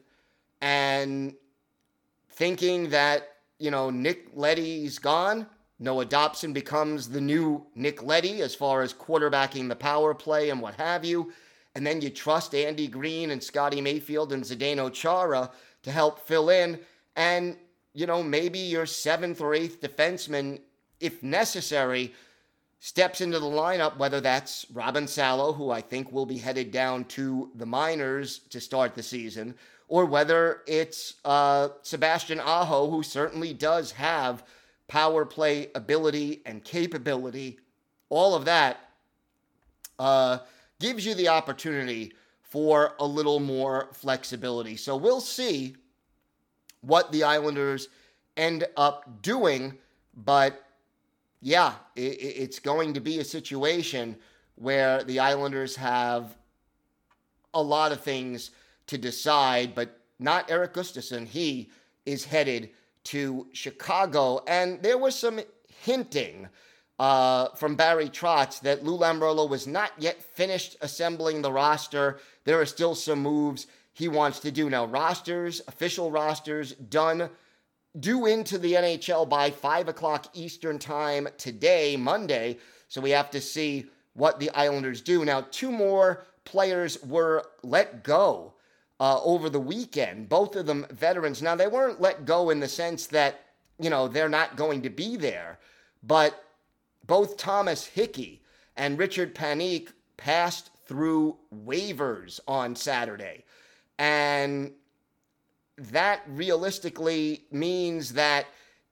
and 0.60 1.34
thinking 2.36 2.90
that, 2.90 3.28
you 3.58 3.70
know, 3.70 3.90
Nick 3.90 4.28
Leddy's 4.34 4.98
gone. 4.98 5.46
Noah 5.78 6.04
Dobson 6.04 6.52
becomes 6.52 7.08
the 7.08 7.20
new 7.20 7.66
Nick 7.74 8.02
Leddy 8.02 8.42
as 8.42 8.54
far 8.54 8.82
as 8.82 8.94
quarterbacking 8.94 9.68
the 9.68 9.76
power 9.76 10.14
play 10.14 10.50
and 10.50 10.60
what 10.60 10.74
have 10.74 11.04
you. 11.04 11.32
And 11.74 11.86
then 11.86 12.00
you 12.00 12.10
trust 12.10 12.54
Andy 12.54 12.86
Greene 12.86 13.30
and 13.30 13.42
Scotty 13.42 13.80
Mayfield 13.80 14.32
and 14.32 14.44
Zdeno 14.44 14.92
Chara 14.92 15.50
to 15.82 15.90
help 15.90 16.20
fill 16.20 16.50
in. 16.50 16.78
And, 17.16 17.56
you 17.92 18.06
know, 18.06 18.22
maybe 18.22 18.60
your 18.60 18.86
seventh 18.86 19.40
or 19.40 19.54
eighth 19.54 19.80
defenseman, 19.80 20.60
if 21.00 21.22
necessary, 21.22 22.14
steps 22.78 23.20
into 23.20 23.40
the 23.40 23.46
lineup, 23.46 23.96
whether 23.96 24.20
that's 24.20 24.66
Robin 24.72 25.08
Salo, 25.08 25.52
who 25.52 25.70
I 25.70 25.80
think 25.80 26.12
will 26.12 26.26
be 26.26 26.38
headed 26.38 26.70
down 26.70 27.06
to 27.06 27.50
the 27.54 27.66
minors 27.66 28.40
to 28.50 28.60
start 28.60 28.94
the 28.94 29.02
season, 29.02 29.54
or 29.88 30.06
whether 30.06 30.62
it's 30.66 31.14
uh, 31.24 31.68
Sebastian 31.82 32.40
Aho, 32.40 32.90
who 32.90 33.02
certainly 33.02 33.52
does 33.52 33.92
have 33.92 34.44
power 34.88 35.24
play 35.24 35.70
ability 35.74 36.42
and 36.46 36.64
capability. 36.64 37.58
All 38.08 38.34
of 38.34 38.44
that 38.44 38.88
uh, 39.98 40.38
gives 40.80 41.04
you 41.04 41.14
the 41.14 41.28
opportunity 41.28 42.12
for 42.42 42.94
a 43.00 43.06
little 43.06 43.40
more 43.40 43.88
flexibility. 43.92 44.76
So 44.76 44.96
we'll 44.96 45.20
see 45.20 45.76
what 46.80 47.10
the 47.12 47.24
Islanders 47.24 47.88
end 48.36 48.64
up 48.76 49.22
doing, 49.22 49.74
but 50.16 50.64
yeah, 51.40 51.74
it, 51.96 52.00
it's 52.00 52.58
going 52.58 52.94
to 52.94 53.00
be 53.00 53.18
a 53.18 53.24
situation 53.24 54.16
where 54.56 55.02
the 55.04 55.18
Islanders 55.18 55.76
have 55.76 56.36
a 57.52 57.62
lot 57.62 57.92
of 57.92 58.00
things 58.00 58.50
to 58.86 58.98
decide, 58.98 59.74
but 59.74 60.00
not 60.18 60.50
Erik 60.50 60.74
Gustafsson. 60.74 61.26
He 61.26 61.70
is 62.06 62.24
headed 62.24 62.70
to 63.04 63.46
Chicago. 63.52 64.42
And 64.46 64.82
there 64.82 64.98
was 64.98 65.18
some 65.18 65.40
hinting 65.82 66.48
uh, 66.98 67.48
from 67.56 67.74
Barry 67.76 68.08
Trotz 68.08 68.60
that 68.60 68.84
Lou 68.84 68.98
Lamoriello 68.98 69.48
was 69.48 69.66
not 69.66 69.92
yet 69.98 70.22
finished 70.22 70.76
assembling 70.80 71.42
the 71.42 71.52
roster. 71.52 72.18
There 72.44 72.60
are 72.60 72.66
still 72.66 72.94
some 72.94 73.20
moves 73.20 73.66
he 73.92 74.08
wants 74.08 74.40
to 74.40 74.50
do. 74.50 74.70
Now, 74.70 74.86
rosters, 74.86 75.62
official 75.68 76.10
rosters, 76.10 76.72
done 76.72 77.28
due 78.00 78.26
into 78.26 78.58
the 78.58 78.72
NHL 78.72 79.28
by 79.28 79.50
5 79.50 79.88
o'clock 79.88 80.26
Eastern 80.34 80.78
Time 80.78 81.28
today, 81.38 81.96
Monday. 81.96 82.58
So 82.88 83.00
we 83.00 83.10
have 83.10 83.30
to 83.30 83.40
see 83.40 83.86
what 84.14 84.40
the 84.40 84.50
Islanders 84.50 85.00
do. 85.00 85.24
Now, 85.24 85.46
two 85.50 85.70
more 85.70 86.24
players 86.44 87.02
were 87.04 87.44
let 87.62 88.02
go 88.04 88.54
uh, 89.00 89.20
over 89.22 89.48
the 89.50 89.60
weekend. 89.60 90.28
Both 90.28 90.56
of 90.56 90.66
them 90.66 90.86
veterans. 90.90 91.42
Now, 91.42 91.56
they 91.56 91.66
weren't 91.66 92.00
let 92.00 92.24
go 92.24 92.50
in 92.50 92.60
the 92.60 92.68
sense 92.68 93.06
that, 93.08 93.40
you 93.78 93.90
know, 93.90 94.08
they're 94.08 94.28
not 94.28 94.56
going 94.56 94.82
to 94.82 94.90
be 94.90 95.16
there, 95.16 95.58
but 96.02 96.44
both 97.06 97.36
Thomas 97.36 97.84
Hickey 97.84 98.42
and 98.76 98.98
Richard 98.98 99.34
Panik 99.34 99.90
passed 100.16 100.70
through 100.86 101.36
waivers 101.54 102.40
on 102.46 102.76
Saturday. 102.76 103.44
And 103.98 104.72
that 105.76 106.22
realistically 106.28 107.44
means 107.50 108.12
that 108.14 108.46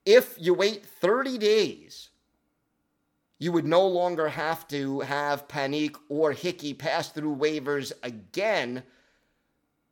if 0.05 0.35
you 0.37 0.53
wait 0.53 0.85
30 0.85 1.37
days, 1.37 2.09
you 3.39 3.51
would 3.51 3.65
no 3.65 3.85
longer 3.85 4.27
have 4.27 4.67
to 4.69 5.01
have 5.01 5.47
Panik 5.47 5.95
or 6.09 6.31
Hickey 6.31 6.73
pass 6.73 7.09
through 7.09 7.35
waivers 7.35 7.91
again 8.03 8.83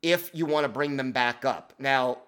if 0.02 0.30
you 0.34 0.46
want 0.46 0.64
to 0.64 0.68
bring 0.68 0.96
them 0.96 1.12
back 1.12 1.44
up. 1.44 1.72
Now, 1.78 2.18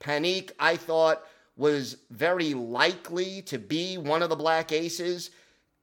Panik, 0.00 0.52
I 0.58 0.76
thought, 0.76 1.22
was 1.56 1.98
very 2.10 2.54
likely 2.54 3.42
to 3.42 3.58
be 3.58 3.98
one 3.98 4.22
of 4.22 4.30
the 4.30 4.36
Black 4.36 4.72
Aces. 4.72 5.30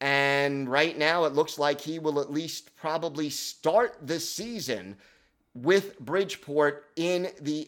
And 0.02 0.70
right 0.70 0.98
now, 0.98 1.26
it 1.26 1.34
looks 1.34 1.58
like 1.60 1.80
he 1.80 2.00
will 2.00 2.20
at 2.20 2.32
least 2.32 2.76
probably 2.76 3.30
start 3.30 3.96
the 4.02 4.20
season 4.20 4.96
with 5.54 6.00
Bridgeport 6.00 6.86
in 6.96 7.30
the 7.42 7.68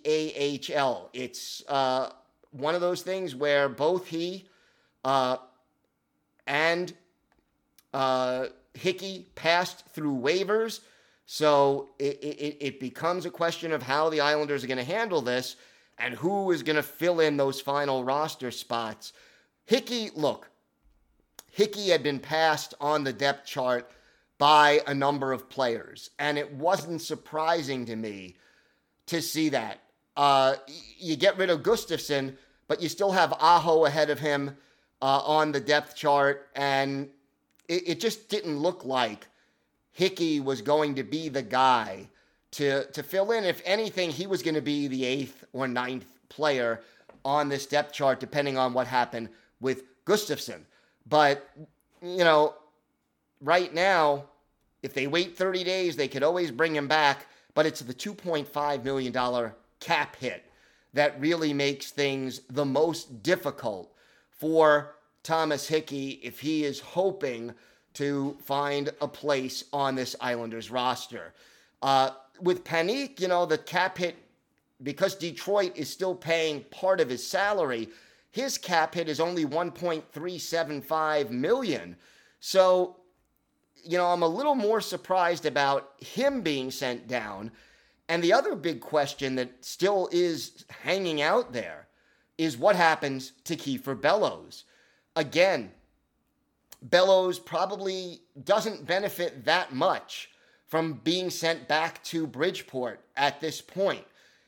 AHL. 0.75 1.09
It's 1.13 1.63
uh, 1.67 2.11
one 2.51 2.75
of 2.75 2.81
those 2.81 3.01
things 3.01 3.35
where 3.35 3.69
both 3.69 4.07
he 4.07 4.47
uh, 5.03 5.37
and 6.45 6.93
uh, 7.93 8.47
Hickey 8.73 9.27
passed 9.35 9.85
through 9.87 10.13
waivers. 10.13 10.81
So 11.31 11.89
it, 11.99 12.17
it, 12.23 12.57
it 12.59 12.79
becomes 12.79 13.27
a 13.27 13.29
question 13.29 13.71
of 13.71 13.83
how 13.83 14.09
the 14.09 14.19
Islanders 14.19 14.63
are 14.63 14.67
going 14.67 14.79
to 14.79 14.83
handle 14.83 15.21
this 15.21 15.57
and 15.99 16.15
who 16.15 16.49
is 16.49 16.63
going 16.63 16.75
to 16.75 16.81
fill 16.81 17.19
in 17.19 17.37
those 17.37 17.61
final 17.61 18.03
roster 18.03 18.49
spots. 18.49 19.13
Hickey, 19.67 20.09
look, 20.15 20.49
Hickey 21.51 21.89
had 21.89 22.01
been 22.01 22.17
passed 22.17 22.73
on 22.81 23.03
the 23.03 23.13
depth 23.13 23.45
chart 23.45 23.91
by 24.39 24.81
a 24.87 24.93
number 24.95 25.31
of 25.31 25.51
players, 25.51 26.09
and 26.17 26.35
it 26.35 26.51
wasn't 26.51 26.99
surprising 26.99 27.85
to 27.85 27.95
me 27.95 28.35
to 29.05 29.21
see 29.21 29.49
that. 29.49 29.81
Uh, 30.17 30.55
you 30.97 31.15
get 31.15 31.37
rid 31.37 31.51
of 31.51 31.61
Gustafsson, 31.61 32.35
but 32.67 32.81
you 32.81 32.89
still 32.89 33.11
have 33.11 33.33
Aho 33.33 33.85
ahead 33.85 34.09
of 34.09 34.17
him 34.17 34.57
uh, 34.99 35.19
on 35.19 35.51
the 35.51 35.59
depth 35.59 35.95
chart, 35.95 36.47
and 36.55 37.07
it, 37.67 37.87
it 37.87 37.99
just 37.99 38.29
didn't 38.29 38.57
look 38.57 38.83
like 38.83 39.27
Hickey 39.99 40.39
was 40.39 40.61
going 40.61 40.95
to 40.95 41.03
be 41.03 41.27
the 41.27 41.41
guy 41.41 42.07
to 42.51 42.85
to 42.85 43.03
fill 43.03 43.33
in. 43.33 43.43
If 43.43 43.61
anything, 43.65 44.11
he 44.11 44.27
was 44.27 44.41
going 44.41 44.55
to 44.55 44.61
be 44.61 44.87
the 44.87 45.03
eighth 45.03 45.43
or 45.51 45.67
ninth 45.67 46.07
player 46.29 46.79
on 47.25 47.49
this 47.49 47.65
depth 47.65 47.91
chart, 47.91 48.21
depending 48.21 48.57
on 48.57 48.71
what 48.73 48.87
happened 48.87 49.27
with 49.59 49.83
Gustafsson. 50.05 50.61
But 51.05 51.49
you 52.01 52.23
know, 52.23 52.55
right 53.41 53.73
now, 53.73 54.23
if 54.83 54.93
they 54.93 55.05
wait 55.05 55.35
30 55.35 55.65
days, 55.65 55.97
they 55.97 56.07
could 56.07 56.23
always 56.23 56.49
bring 56.49 56.73
him 56.73 56.87
back. 56.87 57.27
But 57.53 57.65
it's 57.65 57.81
the 57.81 57.93
2.5 57.93 58.83
million 58.85 59.11
dollar 59.11 59.53
cap 59.81 60.15
hit 60.15 60.45
that 60.93 61.19
really 61.19 61.51
makes 61.51 61.91
things 61.91 62.39
the 62.49 62.63
most 62.63 63.21
difficult 63.21 63.93
for 64.29 64.95
Thomas 65.23 65.67
Hickey 65.67 66.21
if 66.23 66.39
he 66.39 66.63
is 66.63 66.79
hoping 66.79 67.53
to 67.99 68.35
find 68.41 68.89
a 69.01 69.07
place 69.09 69.65
on 69.73 69.93
this 69.93 70.15
Islanders 70.21 70.71
roster. 70.71 71.33
Uh, 71.81 72.11
with 72.39 72.63
Panik, 72.63 73.19
you 73.19 73.27
know, 73.27 73.45
the 73.45 73.57
cap 73.57 73.97
hit, 73.97 74.15
because 74.83 75.15
Detroit 75.15 75.73
is 75.75 75.89
still 75.89 76.15
paying 76.15 76.63
part 76.71 77.01
of 77.01 77.09
his 77.09 77.27
salary, 77.27 77.89
his 78.31 78.57
cap 78.57 78.95
hit 78.95 79.09
is 79.09 79.19
only 79.19 79.43
1.375 79.43 81.29
million. 81.29 81.97
So, 82.39 82.95
you 83.83 83.97
know, 83.97 84.05
I'm 84.05 84.23
a 84.23 84.27
little 84.29 84.55
more 84.55 84.79
surprised 84.79 85.45
about 85.45 85.91
him 85.97 86.41
being 86.41 86.71
sent 86.71 87.05
down. 87.09 87.51
And 88.07 88.23
the 88.23 88.31
other 88.31 88.55
big 88.55 88.79
question 88.79 89.35
that 89.35 89.51
still 89.59 90.07
is 90.13 90.63
hanging 90.69 91.21
out 91.21 91.51
there 91.51 91.87
is 92.37 92.57
what 92.57 92.77
happens 92.77 93.33
to 93.43 93.57
Kiefer 93.57 93.99
Bellows. 93.99 94.63
Again, 95.17 95.71
Bellows 96.81 97.39
probably 97.39 98.21
doesn't 98.43 98.85
benefit 98.85 99.45
that 99.45 99.73
much 99.73 100.29
from 100.67 100.93
being 101.03 101.29
sent 101.29 101.67
back 101.67 102.03
to 102.05 102.27
Bridgeport 102.27 103.01
at 103.17 103.41
this 103.41 103.59
point. 103.59 104.05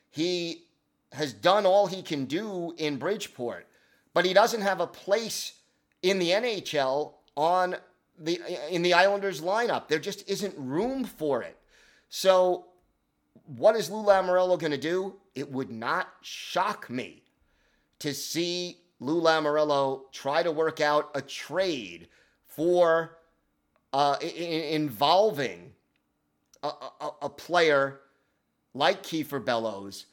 He 0.09 0.63
has 1.11 1.33
done 1.33 1.65
all 1.65 1.87
he 1.87 2.01
can 2.01 2.25
do 2.25 2.73
in 2.77 2.97
Bridgeport, 2.97 3.67
but 4.13 4.25
he 4.25 4.33
doesn't 4.33 4.61
have 4.61 4.79
a 4.79 4.87
place 4.87 5.53
in 6.01 6.19
the 6.19 6.29
NHL 6.29 7.13
on 7.35 7.75
the 8.17 8.39
in 8.69 8.81
the 8.81 8.93
Islanders 8.93 9.41
lineup. 9.41 9.87
There 9.87 9.99
just 9.99 10.27
isn't 10.29 10.53
room 10.57 11.03
for 11.03 11.41
it. 11.41 11.57
So 12.09 12.67
what 13.45 13.75
is 13.75 13.89
Lou 13.89 14.03
Lamoriello 14.03 14.59
going 14.59 14.71
to 14.71 14.77
do? 14.77 15.15
It 15.35 15.51
would 15.51 15.71
not 15.71 16.07
shock 16.21 16.89
me 16.89 17.23
to 17.99 18.13
see 18.13 18.80
Lou 19.01 19.19
Lamoriello 19.19 20.03
try 20.13 20.43
to 20.43 20.51
work 20.51 20.79
out 20.79 21.09
a 21.15 21.21
trade 21.21 22.07
for 22.45 23.17
uh, 23.91 24.15
involving 24.21 25.73
a, 26.63 26.67
a, 26.67 27.09
a 27.23 27.29
player 27.29 27.99
like 28.73 29.03
Kiefer 29.03 29.43
Bellows 29.43 30.05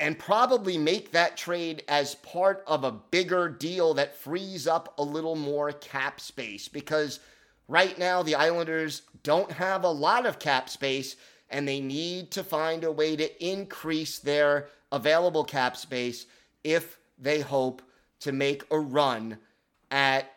and 0.00 0.18
probably 0.18 0.76
make 0.76 1.12
that 1.12 1.36
trade 1.36 1.84
as 1.88 2.16
part 2.16 2.62
of 2.66 2.84
a 2.84 2.92
bigger 2.92 3.48
deal 3.48 3.94
that 3.94 4.16
frees 4.16 4.66
up 4.66 4.94
a 4.98 5.02
little 5.02 5.36
more 5.36 5.72
cap 5.72 6.20
space 6.20 6.68
because 6.68 7.20
right 7.68 7.96
now 7.96 8.22
the 8.22 8.34
Islanders 8.34 9.02
don't 9.22 9.50
have 9.52 9.84
a 9.84 9.90
lot 9.90 10.26
of 10.26 10.40
cap 10.40 10.68
space 10.68 11.16
and 11.48 11.66
they 11.66 11.80
need 11.80 12.32
to 12.32 12.44
find 12.44 12.82
a 12.82 12.92
way 12.92 13.16
to 13.16 13.44
increase 13.44 14.18
their 14.18 14.68
available 14.90 15.44
cap 15.44 15.76
space 15.76 16.26
if 16.64 16.98
they 17.18 17.40
hope 17.40 17.82
to 18.20 18.32
make 18.32 18.64
a 18.70 18.78
run 18.78 19.38
at 19.90 20.30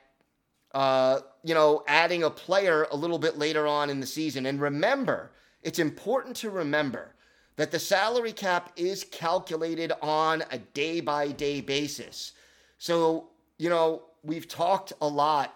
uh, 0.73 1.19
you 1.43 1.53
know, 1.53 1.83
adding 1.87 2.23
a 2.23 2.29
player 2.29 2.87
a 2.91 2.95
little 2.95 3.19
bit 3.19 3.37
later 3.37 3.67
on 3.67 3.89
in 3.89 3.99
the 3.99 4.05
season. 4.05 4.45
And 4.45 4.61
remember, 4.61 5.31
it's 5.63 5.79
important 5.79 6.35
to 6.37 6.49
remember 6.49 7.13
that 7.57 7.71
the 7.71 7.79
salary 7.79 8.31
cap 8.31 8.71
is 8.75 9.03
calculated 9.03 9.91
on 10.01 10.43
a 10.51 10.57
day 10.57 11.01
by 11.01 11.29
day 11.29 11.61
basis. 11.61 12.31
So, 12.77 13.29
you 13.57 13.69
know, 13.69 14.03
we've 14.23 14.47
talked 14.47 14.93
a 15.01 15.07
lot 15.07 15.53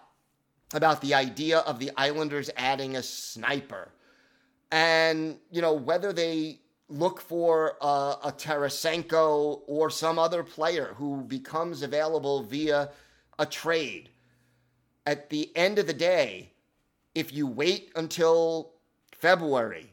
about 0.73 1.01
the 1.01 1.13
idea 1.13 1.59
of 1.59 1.79
the 1.79 1.91
Islanders 1.95 2.49
adding 2.57 2.97
a 2.97 3.03
sniper. 3.03 3.89
And, 4.71 5.37
you 5.51 5.61
know, 5.61 5.73
whether 5.73 6.11
they 6.11 6.59
look 6.87 7.19
for 7.19 7.77
a, 7.81 8.15
a 8.25 8.33
Tarasenko 8.37 9.61
or 9.67 9.89
some 9.89 10.19
other 10.19 10.43
player 10.43 10.93
who 10.97 11.21
becomes 11.23 11.81
available 11.81 12.43
via 12.43 12.89
a 13.39 13.45
trade. 13.45 14.09
At 15.05 15.29
the 15.29 15.55
end 15.55 15.79
of 15.79 15.87
the 15.87 15.93
day, 15.93 16.51
if 17.13 17.33
you 17.33 17.47
wait 17.47 17.91
until 17.95 18.71
February 19.11 19.89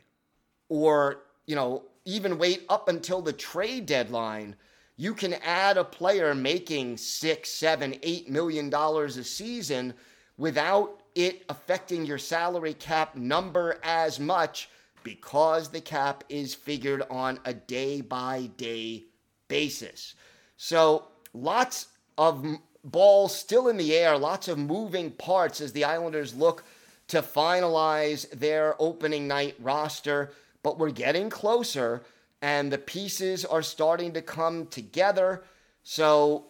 or, 0.69 1.23
you 1.47 1.55
know, 1.55 1.85
even 2.05 2.39
wait 2.39 2.65
up 2.69 2.89
until 2.89 3.23
the 3.23 3.33
trade 3.33 3.87
deadline, 3.87 4.57
you 4.97 5.15
can 5.15 5.35
add 5.35 5.77
a 5.77 5.85
player 5.85 6.35
making 6.35 6.97
six, 6.97 7.49
seven, 7.51 7.95
eight 8.03 8.29
million 8.29 8.69
dollars 8.69 9.17
a 9.17 9.25
season 9.25 9.95
without 10.37 11.03
it 11.15 11.45
affecting 11.49 12.05
your 12.05 12.19
salary 12.19 12.75
cap 12.75 13.17
number 13.17 13.79
as 13.83 14.19
much 14.19 14.69
because 15.05 15.69
the 15.69 15.81
cap 15.81 16.25
is 16.29 16.55
figured 16.55 17.03
on 17.11 17.39
a 17.45 17.55
day 17.55 18.01
by 18.01 18.51
day 18.57 19.05
basis. 19.49 20.15
So, 20.57 21.09
lots 21.35 21.89
of 22.19 22.45
balls 22.85 23.35
still 23.35 23.69
in 23.69 23.77
the 23.77 23.95
air, 23.95 24.19
lots 24.19 24.49
of 24.49 24.59
moving 24.59 25.11
parts 25.11 25.61
as 25.61 25.73
the 25.73 25.85
Islanders 25.85 26.35
look 26.35 26.65
to 27.09 27.23
finalize 27.23 28.29
their 28.31 28.75
opening 28.79 29.29
night 29.29 29.57
roster. 29.61 30.33
But 30.63 30.79
we're 30.79 30.91
getting 30.91 31.29
closer, 31.29 32.03
and 32.41 32.73
the 32.73 32.79
pieces 32.79 33.45
are 33.45 33.63
starting 33.63 34.13
to 34.13 34.23
come 34.23 34.67
together. 34.67 35.43
So, 35.83 36.47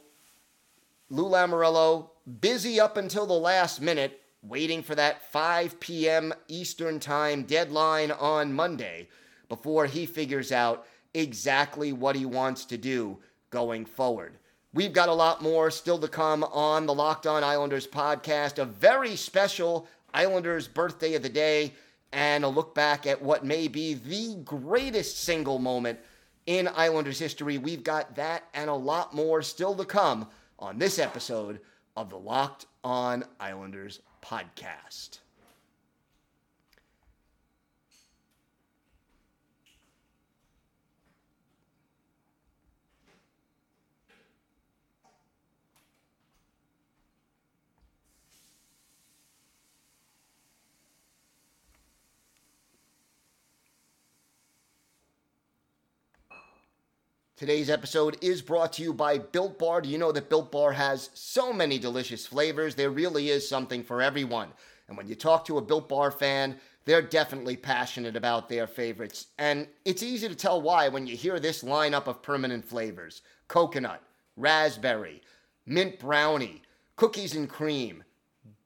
Lou 1.10 1.28
Lamoriello, 1.28 2.10
busy 2.40 2.80
up 2.80 2.96
until 2.96 3.26
the 3.26 3.32
last 3.32 3.80
minute, 3.80 4.21
waiting 4.42 4.82
for 4.82 4.94
that 4.94 5.30
5 5.30 5.78
p.m. 5.80 6.32
Eastern 6.48 6.98
Time 6.98 7.44
deadline 7.44 8.10
on 8.10 8.52
Monday 8.52 9.08
before 9.48 9.86
he 9.86 10.06
figures 10.06 10.50
out 10.52 10.86
exactly 11.14 11.92
what 11.92 12.16
he 12.16 12.26
wants 12.26 12.64
to 12.66 12.76
do 12.76 13.18
going 13.50 13.84
forward. 13.84 14.38
We've 14.74 14.92
got 14.92 15.10
a 15.10 15.14
lot 15.14 15.42
more 15.42 15.70
still 15.70 15.98
to 15.98 16.08
come 16.08 16.42
on 16.44 16.86
the 16.86 16.94
Locked 16.94 17.26
On 17.26 17.44
Islanders 17.44 17.86
podcast. 17.86 18.58
A 18.58 18.64
very 18.64 19.16
special 19.16 19.86
Islanders 20.14 20.66
birthday 20.66 21.14
of 21.14 21.22
the 21.22 21.28
day 21.28 21.74
and 22.12 22.44
a 22.44 22.48
look 22.48 22.74
back 22.74 23.06
at 23.06 23.20
what 23.20 23.44
may 23.44 23.68
be 23.68 23.94
the 23.94 24.36
greatest 24.44 25.22
single 25.24 25.58
moment 25.58 25.98
in 26.46 26.68
Islanders 26.68 27.18
history. 27.18 27.58
We've 27.58 27.84
got 27.84 28.16
that 28.16 28.44
and 28.54 28.68
a 28.68 28.74
lot 28.74 29.14
more 29.14 29.42
still 29.42 29.74
to 29.74 29.84
come 29.84 30.28
on 30.58 30.78
this 30.78 30.98
episode 30.98 31.60
of 31.96 32.10
the 32.10 32.18
Locked 32.18 32.66
On 32.82 33.24
Islanders 33.38 34.00
podcast. 34.22 35.21
Today's 57.42 57.70
episode 57.70 58.18
is 58.20 58.40
brought 58.40 58.72
to 58.74 58.84
you 58.84 58.94
by 58.94 59.18
Built 59.18 59.58
Bar. 59.58 59.80
Do 59.80 59.88
you 59.88 59.98
know 59.98 60.12
that 60.12 60.28
Built 60.28 60.52
Bar 60.52 60.70
has 60.70 61.10
so 61.12 61.52
many 61.52 61.76
delicious 61.76 62.24
flavors? 62.24 62.76
There 62.76 62.90
really 62.90 63.30
is 63.30 63.48
something 63.48 63.82
for 63.82 64.00
everyone. 64.00 64.50
And 64.86 64.96
when 64.96 65.08
you 65.08 65.16
talk 65.16 65.44
to 65.46 65.58
a 65.58 65.60
Built 65.60 65.88
Bar 65.88 66.12
fan, 66.12 66.60
they're 66.84 67.02
definitely 67.02 67.56
passionate 67.56 68.14
about 68.14 68.48
their 68.48 68.68
favorites. 68.68 69.26
And 69.40 69.66
it's 69.84 70.04
easy 70.04 70.28
to 70.28 70.36
tell 70.36 70.62
why 70.62 70.86
when 70.86 71.08
you 71.08 71.16
hear 71.16 71.40
this 71.40 71.64
lineup 71.64 72.06
of 72.06 72.22
permanent 72.22 72.64
flavors 72.64 73.22
coconut, 73.48 74.04
raspberry, 74.36 75.20
mint 75.66 75.98
brownie, 75.98 76.62
cookies 76.94 77.34
and 77.34 77.48
cream, 77.48 78.04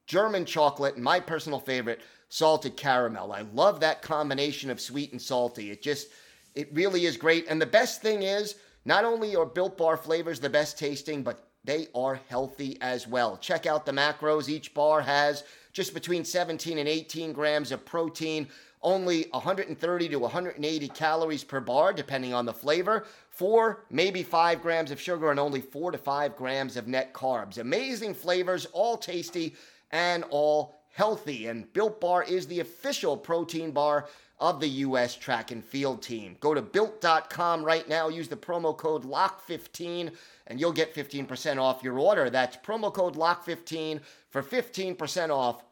German 0.05 0.45
chocolate, 0.45 0.93
and 0.93 1.03
my 1.03 1.19
personal 1.19 1.59
favorite, 1.59 2.01
salted 2.29 2.77
caramel. 2.77 3.33
I 3.33 3.41
love 3.41 3.79
that 3.79 4.03
combination 4.03 4.69
of 4.69 4.79
sweet 4.79 5.13
and 5.13 5.19
salty. 5.19 5.71
It 5.71 5.81
just, 5.81 6.09
it 6.53 6.69
really 6.73 7.05
is 7.05 7.17
great. 7.17 7.47
And 7.49 7.59
the 7.59 7.65
best 7.65 8.03
thing 8.03 8.21
is, 8.21 8.53
not 8.87 9.03
only 9.03 9.35
are 9.35 9.45
Built 9.45 9.77
Bar 9.77 9.97
flavors 9.97 10.39
the 10.39 10.49
best 10.49 10.79
tasting, 10.79 11.21
but 11.21 11.49
they 11.65 11.87
are 11.93 12.21
healthy 12.29 12.77
as 12.79 13.05
well. 13.05 13.35
Check 13.35 13.65
out 13.65 13.85
the 13.85 13.91
macros. 13.91 14.47
Each 14.47 14.73
bar 14.73 15.01
has 15.01 15.43
just 15.73 15.93
between 15.93 16.23
17 16.23 16.77
and 16.77 16.87
18 16.87 17.33
grams 17.33 17.73
of 17.73 17.83
protein, 17.83 18.47
only 18.81 19.27
130 19.31 20.07
to 20.07 20.17
180 20.17 20.87
calories 20.87 21.43
per 21.43 21.59
bar, 21.59 21.91
depending 21.91 22.33
on 22.33 22.45
the 22.45 22.53
flavor, 22.53 23.05
four, 23.29 23.83
maybe 23.89 24.23
five 24.23 24.61
grams 24.61 24.89
of 24.89 25.01
sugar, 25.01 25.31
and 25.31 25.39
only 25.39 25.59
four 25.59 25.91
to 25.91 25.97
five 25.97 26.37
grams 26.37 26.77
of 26.77 26.87
net 26.87 27.13
carbs. 27.13 27.57
Amazing 27.57 28.13
flavors, 28.13 28.67
all 28.67 28.95
tasty 28.95 29.53
and 29.91 30.23
all 30.29 30.77
healthy. 30.93 31.47
And 31.47 31.71
Built 31.73 31.99
Bar 31.99 32.23
is 32.23 32.47
the 32.47 32.61
official 32.61 33.17
protein 33.17 33.71
bar 33.71 34.07
of 34.39 34.59
the 34.59 34.67
U.S. 34.67 35.15
track 35.15 35.51
and 35.51 35.63
field 35.63 36.01
team. 36.01 36.37
Go 36.39 36.53
to 36.53 36.61
built.com 36.61 37.63
right 37.63 37.87
now, 37.89 38.07
use 38.07 38.27
the 38.27 38.35
promo 38.35 38.75
code 38.75 39.03
LOCK15, 39.03 40.13
and 40.47 40.59
you'll 40.59 40.71
get 40.71 40.93
15% 40.93 41.59
off 41.59 41.83
your 41.83 41.97
order. 41.97 42.29
That's 42.29 42.57
promo 42.57 42.93
code 42.93 43.15
LOCK15 43.15 44.01
for 44.29 44.43
15% 44.43 45.29
off 45.29 45.63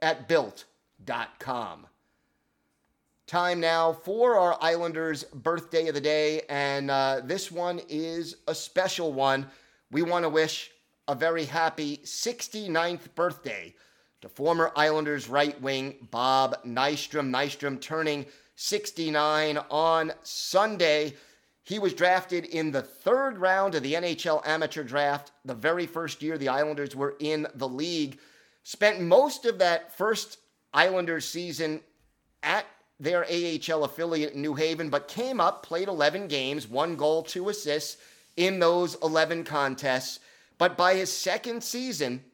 at 0.00 0.26
built.com. 0.28 1.86
Time 3.26 3.60
now 3.60 3.92
for 3.92 4.38
our 4.38 4.58
Islanders' 4.60 5.24
birthday 5.24 5.88
of 5.88 5.94
the 5.94 6.00
day, 6.00 6.42
and 6.48 6.90
uh, 6.90 7.20
this 7.24 7.50
one 7.50 7.80
is 7.88 8.36
a 8.48 8.54
special 8.54 9.12
one. 9.12 9.46
We 9.90 10.02
want 10.02 10.24
to 10.24 10.28
wish 10.28 10.70
a 11.08 11.14
very 11.14 11.44
happy 11.44 12.00
69th 12.04 13.14
birthday 13.14 13.74
to 14.24 14.30
former 14.30 14.72
Islanders 14.74 15.28
right 15.28 15.60
wing 15.60 15.96
Bob 16.10 16.56
Nystrom. 16.64 17.28
Nystrom 17.28 17.78
turning 17.78 18.24
69 18.56 19.58
on 19.70 20.12
Sunday. 20.22 21.12
He 21.62 21.78
was 21.78 21.92
drafted 21.92 22.46
in 22.46 22.70
the 22.70 22.80
third 22.80 23.36
round 23.36 23.74
of 23.74 23.82
the 23.82 23.92
NHL 23.92 24.46
amateur 24.46 24.82
draft, 24.82 25.32
the 25.44 25.54
very 25.54 25.86
first 25.86 26.22
year 26.22 26.38
the 26.38 26.48
Islanders 26.48 26.96
were 26.96 27.16
in 27.20 27.46
the 27.54 27.68
league. 27.68 28.18
Spent 28.62 29.02
most 29.02 29.44
of 29.44 29.58
that 29.58 29.94
first 29.94 30.38
Islanders 30.72 31.28
season 31.28 31.82
at 32.42 32.64
their 32.98 33.26
AHL 33.26 33.84
affiliate 33.84 34.32
in 34.32 34.40
New 34.40 34.54
Haven, 34.54 34.88
but 34.88 35.06
came 35.06 35.38
up, 35.38 35.62
played 35.62 35.88
11 35.88 36.28
games, 36.28 36.66
one 36.66 36.96
goal, 36.96 37.22
two 37.24 37.50
assists 37.50 37.98
in 38.38 38.58
those 38.58 38.96
11 39.02 39.44
contests. 39.44 40.20
But 40.56 40.78
by 40.78 40.94
his 40.94 41.12
second 41.12 41.62
season, 41.62 42.24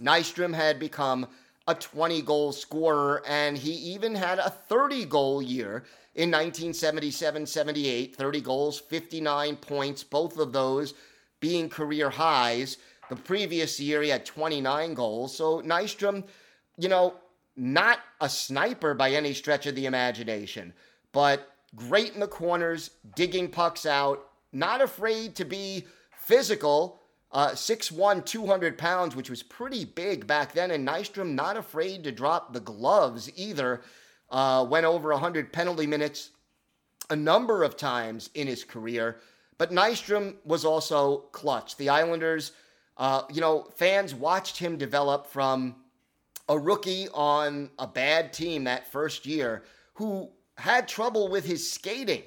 Nystrom 0.00 0.54
had 0.54 0.78
become 0.78 1.26
a 1.66 1.74
20 1.74 2.22
goal 2.22 2.52
scorer, 2.52 3.22
and 3.26 3.58
he 3.58 3.72
even 3.72 4.14
had 4.14 4.38
a 4.38 4.50
30 4.50 5.04
goal 5.04 5.42
year 5.42 5.84
in 6.14 6.30
1977 6.30 7.46
78. 7.46 8.16
30 8.16 8.40
goals, 8.40 8.78
59 8.80 9.56
points, 9.56 10.02
both 10.02 10.38
of 10.38 10.52
those 10.52 10.94
being 11.40 11.68
career 11.68 12.10
highs. 12.10 12.78
The 13.08 13.16
previous 13.16 13.78
year, 13.78 14.02
he 14.02 14.08
had 14.08 14.24
29 14.24 14.94
goals. 14.94 15.36
So 15.36 15.60
Nystrom, 15.62 16.24
you 16.76 16.88
know, 16.88 17.14
not 17.56 18.00
a 18.20 18.28
sniper 18.28 18.94
by 18.94 19.10
any 19.10 19.34
stretch 19.34 19.66
of 19.66 19.74
the 19.74 19.86
imagination, 19.86 20.72
but 21.12 21.52
great 21.74 22.14
in 22.14 22.20
the 22.20 22.28
corners, 22.28 22.90
digging 23.14 23.48
pucks 23.48 23.84
out, 23.84 24.30
not 24.52 24.80
afraid 24.80 25.34
to 25.36 25.44
be 25.44 25.86
physical 26.18 27.00
uh, 27.32 27.50
6'1, 27.50 28.24
200 28.24 28.78
pounds, 28.78 29.14
which 29.14 29.30
was 29.30 29.42
pretty 29.42 29.84
big 29.84 30.26
back 30.26 30.52
then. 30.52 30.70
And 30.70 30.86
Nystrom 30.86 31.34
not 31.34 31.56
afraid 31.56 32.04
to 32.04 32.12
drop 32.12 32.52
the 32.52 32.60
gloves 32.60 33.30
either. 33.36 33.82
Uh, 34.30 34.66
went 34.68 34.86
over 34.86 35.10
100 35.10 35.52
penalty 35.52 35.86
minutes 35.86 36.30
a 37.10 37.16
number 37.16 37.62
of 37.62 37.76
times 37.76 38.30
in 38.34 38.46
his 38.46 38.64
career. 38.64 39.20
But 39.56 39.72
Nystrom 39.72 40.36
was 40.44 40.64
also 40.64 41.28
clutch. 41.32 41.76
The 41.76 41.88
Islanders, 41.88 42.52
uh, 42.96 43.22
you 43.30 43.40
know, 43.40 43.68
fans 43.76 44.14
watched 44.14 44.58
him 44.58 44.76
develop 44.76 45.26
from 45.26 45.76
a 46.48 46.58
rookie 46.58 47.08
on 47.12 47.70
a 47.78 47.86
bad 47.86 48.32
team 48.32 48.64
that 48.64 48.90
first 48.90 49.26
year 49.26 49.64
who 49.94 50.30
had 50.56 50.88
trouble 50.88 51.28
with 51.28 51.44
his 51.44 51.70
skating 51.70 52.22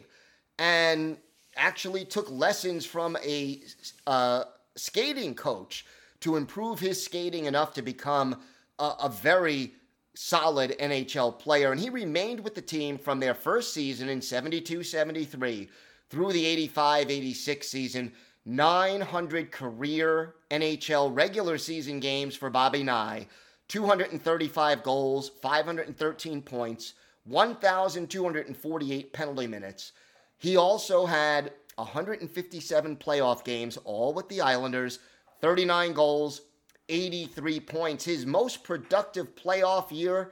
and 0.60 1.18
actually 1.56 2.06
took 2.06 2.30
lessons 2.30 2.86
from 2.86 3.18
a 3.26 3.62
uh, 4.08 4.44
skating 4.82 5.36
coach 5.36 5.86
to 6.22 6.36
improve 6.36 6.80
his 6.80 7.04
skating 7.04 7.46
enough 7.46 7.74
to 7.74 7.82
become 7.82 8.42
a, 8.80 8.94
a 9.04 9.10
very 9.10 9.74
solid 10.16 10.76
NHL 10.80 11.38
player. 11.38 11.72
And 11.72 11.80
he 11.80 11.90
remained 11.90 12.40
with 12.40 12.56
the 12.56 12.62
team 12.62 12.98
from 12.98 13.20
their 13.20 13.34
first 13.34 13.74
season 13.74 14.10
in 14.10 14.22
72 14.22 14.84
73 14.84 15.70
through 16.10 16.34
the 16.34 16.46
85 16.46 17.12
86 17.12 17.68
season. 17.68 18.12
900 18.46 19.52
career 19.52 20.34
NHL 20.50 21.16
regular 21.16 21.60
season 21.60 22.00
games 22.00 22.36
for 22.36 22.50
Bobby 22.50 22.82
Nye, 22.82 23.28
235 23.68 24.82
goals, 24.82 25.30
513 25.44 26.42
points, 26.42 26.96
1,248 27.26 29.14
penalty 29.14 29.46
minutes. 29.46 29.92
He 30.40 30.58
also 30.58 31.06
had 31.06 31.54
157 31.82 32.96
playoff 32.98 33.44
games, 33.44 33.78
all 33.84 34.14
with 34.14 34.30
the 34.30 34.42
Islanders, 34.42 35.00
39 35.42 35.94
goals, 35.94 36.42
83 36.90 37.60
points. 37.60 38.06
His 38.06 38.26
most 38.26 38.64
productive 38.64 39.36
playoff 39.36 39.92
year, 39.92 40.32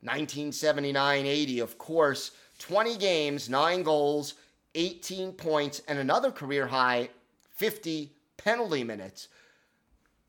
1979 0.00 1.26
80, 1.26 1.60
of 1.60 1.78
course. 1.78 2.32
20 2.58 2.96
games, 2.96 3.50
9 3.50 3.82
goals, 3.82 4.34
18 4.74 5.32
points, 5.32 5.82
and 5.88 5.98
another 5.98 6.30
career 6.30 6.66
high, 6.66 7.10
50 7.56 8.12
penalty 8.36 8.84
minutes. 8.84 9.28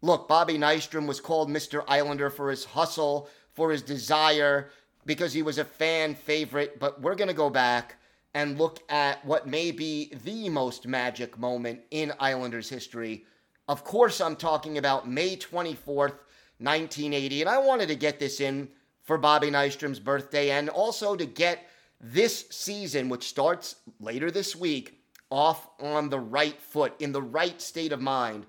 Look, 0.01 0.27
Bobby 0.27 0.57
Nystrom 0.57 1.07
was 1.07 1.21
called 1.21 1.49
Mr. 1.49 1.83
Islander 1.87 2.29
for 2.29 2.49
his 2.49 2.65
hustle, 2.65 3.29
for 3.53 3.71
his 3.71 3.81
desire, 3.81 4.69
because 5.05 5.33
he 5.33 5.41
was 5.41 5.57
a 5.57 5.65
fan 5.65 6.13
favorite, 6.15 6.79
but 6.79 7.01
we're 7.01 7.15
going 7.15 7.29
to 7.29 7.33
go 7.33 7.49
back 7.49 7.96
and 8.37 8.59
look 8.59 8.83
at 8.87 9.25
what 9.25 9.47
may 9.47 9.71
be 9.71 10.13
the 10.23 10.47
most 10.47 10.85
magic 10.85 11.39
moment 11.39 11.79
in 11.89 12.13
Islanders 12.19 12.69
history. 12.69 13.25
Of 13.67 13.83
course, 13.83 14.21
I'm 14.21 14.35
talking 14.35 14.77
about 14.77 15.09
May 15.09 15.35
24th, 15.37 16.19
1980. 16.59 17.41
And 17.41 17.49
I 17.49 17.57
wanted 17.57 17.87
to 17.87 17.95
get 17.95 18.19
this 18.19 18.39
in 18.39 18.69
for 19.01 19.17
Bobby 19.17 19.49
Nystrom's 19.49 19.99
birthday 19.99 20.51
and 20.51 20.69
also 20.69 21.15
to 21.15 21.25
get 21.25 21.67
this 21.99 22.45
season, 22.51 23.09
which 23.09 23.27
starts 23.27 23.77
later 23.99 24.29
this 24.29 24.55
week, 24.55 25.01
off 25.31 25.67
on 25.79 26.07
the 26.07 26.19
right 26.19 26.61
foot, 26.61 26.93
in 26.99 27.11
the 27.11 27.23
right 27.23 27.59
state 27.59 27.91
of 27.91 28.01
mind. 28.01 28.45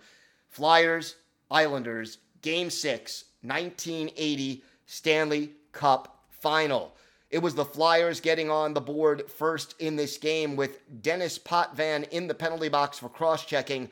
Flyers, 0.51 1.17
Islanders, 1.51 2.19
Game 2.43 2.69
6, 2.69 3.25
1980 3.41 4.63
Stanley 4.85 5.53
Cup 5.73 6.27
Final. 6.29 6.95
It 7.31 7.43
was 7.43 7.55
the 7.55 7.65
Flyers 7.65 8.21
getting 8.21 8.51
on 8.51 8.73
the 8.73 8.81
board 8.81 9.31
first 9.31 9.75
in 9.79 9.97
this 9.97 10.17
game 10.17 10.57
with 10.57 11.03
Denis 11.03 11.39
Potvin 11.39 12.05
in 12.05 12.27
the 12.27 12.35
penalty 12.35 12.71
box 12.71 12.99
for 12.99 13.11
cross 13.11 13.45
checking. 13.45 13.91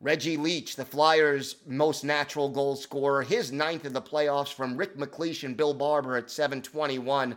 Reggie 0.00 0.38
Leach, 0.38 0.74
the 0.74 0.84
Flyers' 0.84 1.56
most 1.66 2.02
natural 2.02 2.48
goal 2.48 2.74
scorer, 2.74 3.22
his 3.22 3.52
ninth 3.52 3.84
in 3.84 3.92
the 3.92 4.00
playoffs 4.00 4.52
from 4.52 4.76
Rick 4.76 4.96
MacLeish 4.96 5.44
and 5.44 5.56
Bill 5.56 5.74
Barber 5.74 6.16
at 6.16 6.30
721. 6.30 7.36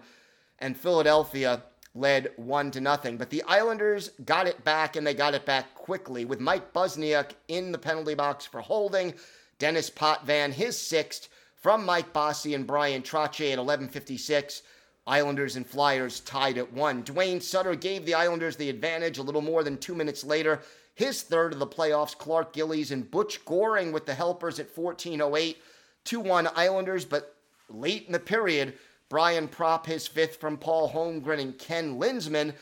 And 0.60 0.78
Philadelphia 0.78 1.64
led 1.94 2.32
1 2.38 2.72
to 2.72 2.82
nothing. 2.82 3.18
But 3.18 3.30
the 3.30 3.44
Islanders 3.44 4.12
got 4.24 4.48
it 4.48 4.64
back 4.64 4.96
and 4.96 5.06
they 5.06 5.14
got 5.14 5.34
it 5.34 5.46
back 5.46 5.76
quickly 5.76 6.24
with 6.24 6.40
Mike 6.40 6.74
Busniuk 6.74 7.32
in 7.50 7.74
the 7.74 7.78
penalty 7.78 8.16
box 8.16 8.46
for 8.46 8.62
holding. 8.62 9.14
Denis 9.60 9.90
Potvin, 9.90 10.54
his 10.54 10.78
sixth 10.78 11.28
from 11.56 11.86
Mike 11.86 12.14
Bossy 12.14 12.54
and 12.54 12.66
Bryan 12.66 13.02
Trottier 13.02 13.52
at 13.52 13.60
1156. 13.60 14.62
Islanders 15.08 15.56
and 15.56 15.68
Flyers 15.68 16.20
tied 16.22 16.58
at 16.58 16.74
one. 16.74 17.04
Duane 17.04 17.40
Sutter 17.40 17.76
gave 17.76 18.06
the 18.06 18.16
Islanders 18.16 18.56
the 18.56 18.70
advantage 18.70 19.18
a 19.18 19.24
little 19.24 19.42
more 19.42 19.64
than 19.64 19.78
two 19.78 19.94
minutes 19.94 20.24
later. 20.24 20.62
His 20.96 21.22
third 21.22 21.54
of 21.54 21.60
the 21.60 21.68
playoffs, 21.68 22.18
Clark 22.18 22.54
Gillies 22.54 22.92
and 22.92 23.10
Butch 23.10 23.44
Goring 23.46 23.92
with 23.92 24.06
the 24.06 24.16
helpers 24.16 24.60
at 24.60 24.74
14.08. 24.74 25.58
2 26.06 26.20
1 26.20 26.50
Islanders, 26.56 27.04
but 27.04 27.36
late 27.70 28.06
in 28.06 28.14
the 28.14 28.20
period, 28.20 28.74
Brian 29.10 29.48
Propp 29.48 29.86
his 29.86 30.08
fifth 30.08 30.38
from 30.38 30.58
Paul 30.58 30.92
Holmgren 30.92 31.42
and 31.42 31.58
Ken 31.58 32.00
Linseman 32.00 32.54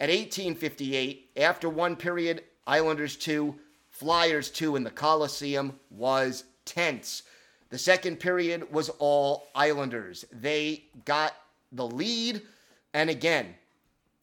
at 0.00 0.08
18.58. 0.08 1.18
After 1.36 1.68
one 1.68 1.96
period, 1.96 2.42
Islanders 2.66 3.16
2, 3.16 3.54
Flyers 3.90 4.50
2 4.50 4.76
in 4.76 4.84
the 4.84 4.90
Coliseum 4.90 5.78
was 5.90 6.44
tense. 6.64 7.22
The 7.70 7.78
second 7.78 8.18
period 8.20 8.72
was 8.72 8.88
all 8.98 9.48
Islanders. 9.54 10.24
They 10.32 10.84
got 11.04 11.34
the 11.72 11.86
lead. 11.86 12.42
And 12.94 13.10
again, 13.10 13.54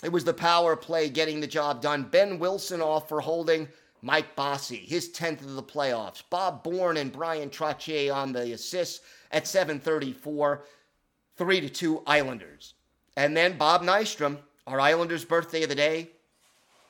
it 0.03 0.11
was 0.11 0.23
the 0.23 0.33
power 0.33 0.75
play 0.75 1.09
getting 1.09 1.41
the 1.41 1.47
job 1.47 1.81
done. 1.81 2.03
Behn 2.03 2.39
Wilson 2.39 2.81
off 2.81 3.09
for 3.09 3.19
holding 3.19 3.67
Mike 4.01 4.35
Bossy, 4.35 4.77
his 4.77 5.09
10th 5.09 5.41
of 5.41 5.55
the 5.55 5.63
playoffs. 5.63 6.23
Bob 6.29 6.63
Bourne 6.63 6.97
and 6.97 7.11
Bryan 7.11 7.49
Trottier 7.49 8.13
on 8.13 8.31
the 8.31 8.53
assists 8.53 9.01
at 9.31 9.47
734, 9.47 10.63
3 11.35 11.61
to 11.61 11.69
2 11.69 12.03
Islanders. 12.07 12.75
And 13.17 13.35
then 13.35 13.57
Bob 13.57 13.83
Nystrom, 13.83 14.37
our 14.65 14.79
Islanders' 14.79 15.25
birthday 15.25 15.63
of 15.63 15.69
the 15.69 15.75
day, 15.75 16.09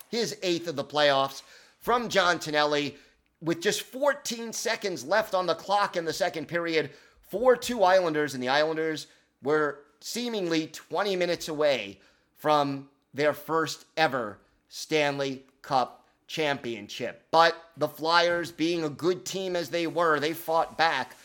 his 0.09 0.37
eighth 0.43 0.67
of 0.67 0.75
the 0.75 0.83
playoffs 0.83 1.41
from 1.79 2.09
John 2.09 2.39
Tonelli. 2.39 2.97
with 3.41 3.61
just 3.61 3.83
14 3.83 4.51
seconds 4.51 5.05
left 5.05 5.33
on 5.33 5.45
the 5.45 5.55
clock 5.55 5.95
in 5.95 6.03
the 6.03 6.11
second 6.11 6.47
period, 6.47 6.91
4 7.29 7.55
2 7.55 7.83
Islanders, 7.83 8.33
and 8.33 8.43
the 8.43 8.49
Islanders 8.49 9.07
were 9.41 9.79
seemingly 10.01 10.67
20 10.67 11.15
minutes 11.15 11.47
away 11.47 11.99
from 12.37 12.87
their 13.13 13.33
first 13.33 13.85
ever 13.97 14.37
Stanley 14.69 15.43
Cup 15.61 16.05
championship. 16.27 17.23
But 17.31 17.55
the 17.75 17.87
Flyers, 17.87 18.51
being 18.51 18.83
a 18.83 18.89
good 18.89 19.25
team 19.25 19.55
as 19.55 19.69
they 19.69 19.87
were, 19.87 20.19
they 20.19 20.33
fought 20.33 20.77
back. 20.77 21.15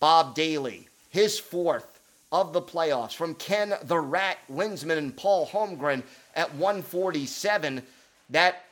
Bob 0.00 0.36
Dailey, 0.36 0.86
his 1.10 1.38
fourth 1.38 2.00
of 2.30 2.52
the 2.52 2.62
playoffs 2.62 3.14
from 3.14 3.34
Ken 3.34 3.74
the 3.84 3.98
Rat 3.98 4.38
Linseman 4.48 4.98
and 4.98 5.16
Paul 5.16 5.46
Holmgren 5.46 6.02
at 6.34 6.52
147. 6.54 7.82
That 8.30 8.64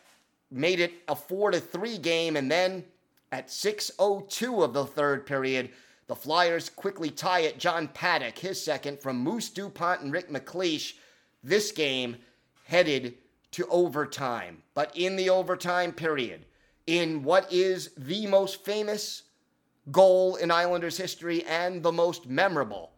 made 0.51 0.81
it 0.81 0.93
a 1.09 1.17
4 1.17 1.53
to 1.53 1.61
3 1.61 1.99
game 1.99 2.37
and 2.37 2.51
then 2.51 2.85
at 3.31 3.49
6:02 3.49 4.63
of 4.63 4.73
the 4.75 4.85
third 4.85 5.27
period, 5.27 5.71
the 6.13 6.17
Flyers 6.17 6.69
quickly 6.69 7.09
tie 7.09 7.41
it. 7.41 7.59
John 7.59 7.89
Paddock, 7.89 8.37
his 8.37 8.63
second 8.63 9.01
from 9.01 9.17
Moose 9.17 9.49
DuPont 9.49 10.03
and 10.03 10.13
Rick 10.13 10.29
MacLeish. 10.29 10.93
This 11.43 11.73
game 11.73 12.17
headed 12.65 13.15
to 13.53 13.67
overtime. 13.69 14.63
But 14.75 14.95
in 14.95 15.17
the 15.17 15.31
overtime 15.31 15.91
period, 15.91 16.45
in 16.87 17.23
what 17.23 17.51
is 17.51 17.93
the 17.97 18.27
most 18.27 18.63
famous 18.63 19.23
goal 19.91 20.37
in 20.37 20.51
Islanders 20.51 20.99
history 20.99 21.47
and 21.47 21.83
the 21.83 21.93
most 21.93 22.27
memorable, 22.27 22.93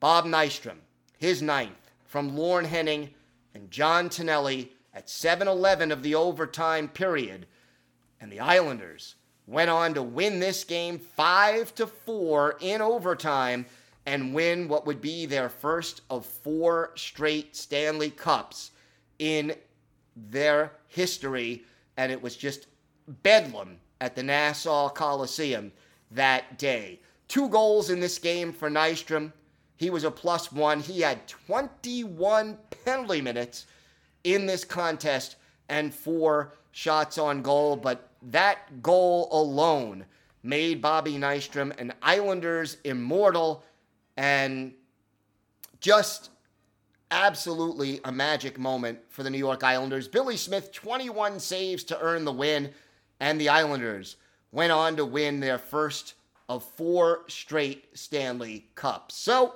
Bob 0.00 0.24
Nystrom, 0.24 0.78
his 1.18 1.40
ninth 1.40 1.92
from 2.04 2.36
Lorne 2.36 2.64
Henning 2.64 3.10
and 3.54 3.70
John 3.70 4.08
Tonelli 4.08 4.72
at 4.92 5.08
7 5.08 5.46
11 5.46 5.92
of 5.92 6.02
the 6.02 6.16
overtime 6.16 6.88
period. 6.88 7.46
And 8.20 8.32
the 8.32 8.40
Islanders 8.40 9.14
went 9.46 9.70
on 9.70 9.94
to 9.94 10.02
win 10.02 10.40
this 10.40 10.64
game 10.64 10.98
5 10.98 11.74
to 11.76 11.86
4 11.86 12.56
in 12.60 12.82
overtime 12.82 13.66
and 14.06 14.32
win 14.32 14.68
what 14.68 14.86
would 14.86 15.00
be 15.00 15.26
their 15.26 15.48
first 15.48 16.02
of 16.08 16.24
four 16.24 16.92
straight 16.94 17.56
Stanley 17.56 18.10
Cups 18.10 18.70
in 19.18 19.54
their 20.14 20.72
history. 20.86 21.64
And 21.96 22.12
it 22.12 22.22
was 22.22 22.36
just 22.36 22.68
bedlam 23.08 23.78
at 24.00 24.14
the 24.14 24.22
Nassau 24.22 24.88
Coliseum 24.88 25.72
that 26.12 26.58
day. 26.58 27.00
Two 27.26 27.48
goals 27.48 27.90
in 27.90 27.98
this 27.98 28.18
game 28.18 28.52
for 28.52 28.70
Nystrom. 28.70 29.32
He 29.76 29.90
was 29.90 30.04
a 30.04 30.10
plus 30.10 30.52
one. 30.52 30.80
He 30.80 31.00
had 31.00 31.26
21 31.26 32.58
penalty 32.84 33.20
minutes 33.20 33.66
in 34.22 34.46
this 34.46 34.64
contest 34.64 35.36
and 35.68 35.92
four 35.92 36.52
shots 36.76 37.16
on 37.16 37.40
goal. 37.40 37.74
But 37.74 38.10
that 38.20 38.82
goal 38.82 39.28
alone 39.32 40.04
made 40.42 40.82
Bobby 40.82 41.14
Nystrom 41.14 41.78
an 41.80 41.94
Islanders 42.02 42.76
immortal 42.84 43.64
and 44.18 44.74
just 45.80 46.28
absolutely 47.10 48.00
a 48.04 48.12
magic 48.12 48.58
moment 48.58 48.98
for 49.08 49.22
the 49.22 49.30
New 49.30 49.38
York 49.38 49.64
Islanders. 49.64 50.06
Billy 50.06 50.36
Smith, 50.36 50.70
21 50.70 51.40
saves 51.40 51.82
to 51.84 51.98
earn 51.98 52.26
the 52.26 52.32
win, 52.32 52.70
and 53.20 53.40
the 53.40 53.48
Islanders 53.48 54.16
went 54.52 54.70
on 54.70 54.96
to 54.96 55.04
win 55.06 55.40
their 55.40 55.58
first 55.58 56.12
of 56.46 56.62
four 56.62 57.22
straight 57.26 57.86
Stanley 57.94 58.66
Cups. 58.74 59.14
So, 59.14 59.54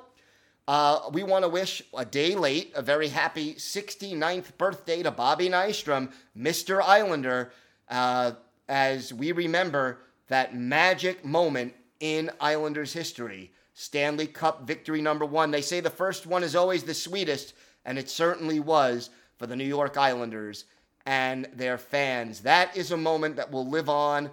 uh, 0.70 1.10
we 1.12 1.24
want 1.24 1.44
to 1.44 1.48
wish 1.48 1.82
a 1.98 2.04
day 2.04 2.36
late 2.36 2.70
a 2.76 2.80
very 2.80 3.08
happy 3.08 3.54
69th 3.54 4.56
birthday 4.56 5.02
to 5.02 5.10
Bobby 5.10 5.48
Nystrom, 5.48 6.12
Mr. 6.38 6.80
Islander, 6.80 7.50
uh, 7.88 8.30
as 8.68 9.12
we 9.12 9.32
remember 9.32 9.98
that 10.28 10.54
magic 10.54 11.24
moment 11.24 11.74
in 11.98 12.30
Islanders 12.40 12.92
history. 12.92 13.50
Stanley 13.74 14.28
Cup 14.28 14.64
victory 14.64 15.02
number 15.02 15.26
one. 15.26 15.50
They 15.50 15.60
say 15.60 15.80
the 15.80 15.90
first 15.90 16.24
one 16.24 16.44
is 16.44 16.54
always 16.54 16.84
the 16.84 16.94
sweetest, 16.94 17.52
and 17.84 17.98
it 17.98 18.08
certainly 18.08 18.60
was 18.60 19.10
for 19.38 19.48
the 19.48 19.56
New 19.56 19.64
York 19.64 19.96
Islanders 19.96 20.66
and 21.04 21.48
their 21.52 21.78
fans. 21.78 22.42
That 22.42 22.76
is 22.76 22.92
a 22.92 22.96
moment 22.96 23.34
that 23.34 23.50
will 23.50 23.68
live 23.68 23.88
on 23.88 24.30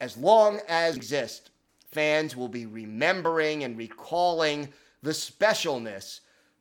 as 0.00 0.16
long 0.16 0.58
as 0.66 0.96
exist. 0.96 1.50
Fans 1.92 2.34
will 2.34 2.48
be 2.48 2.66
remembering 2.66 3.62
and 3.62 3.78
recalling 3.78 4.72
the 5.06 5.12
specialness 5.12 6.20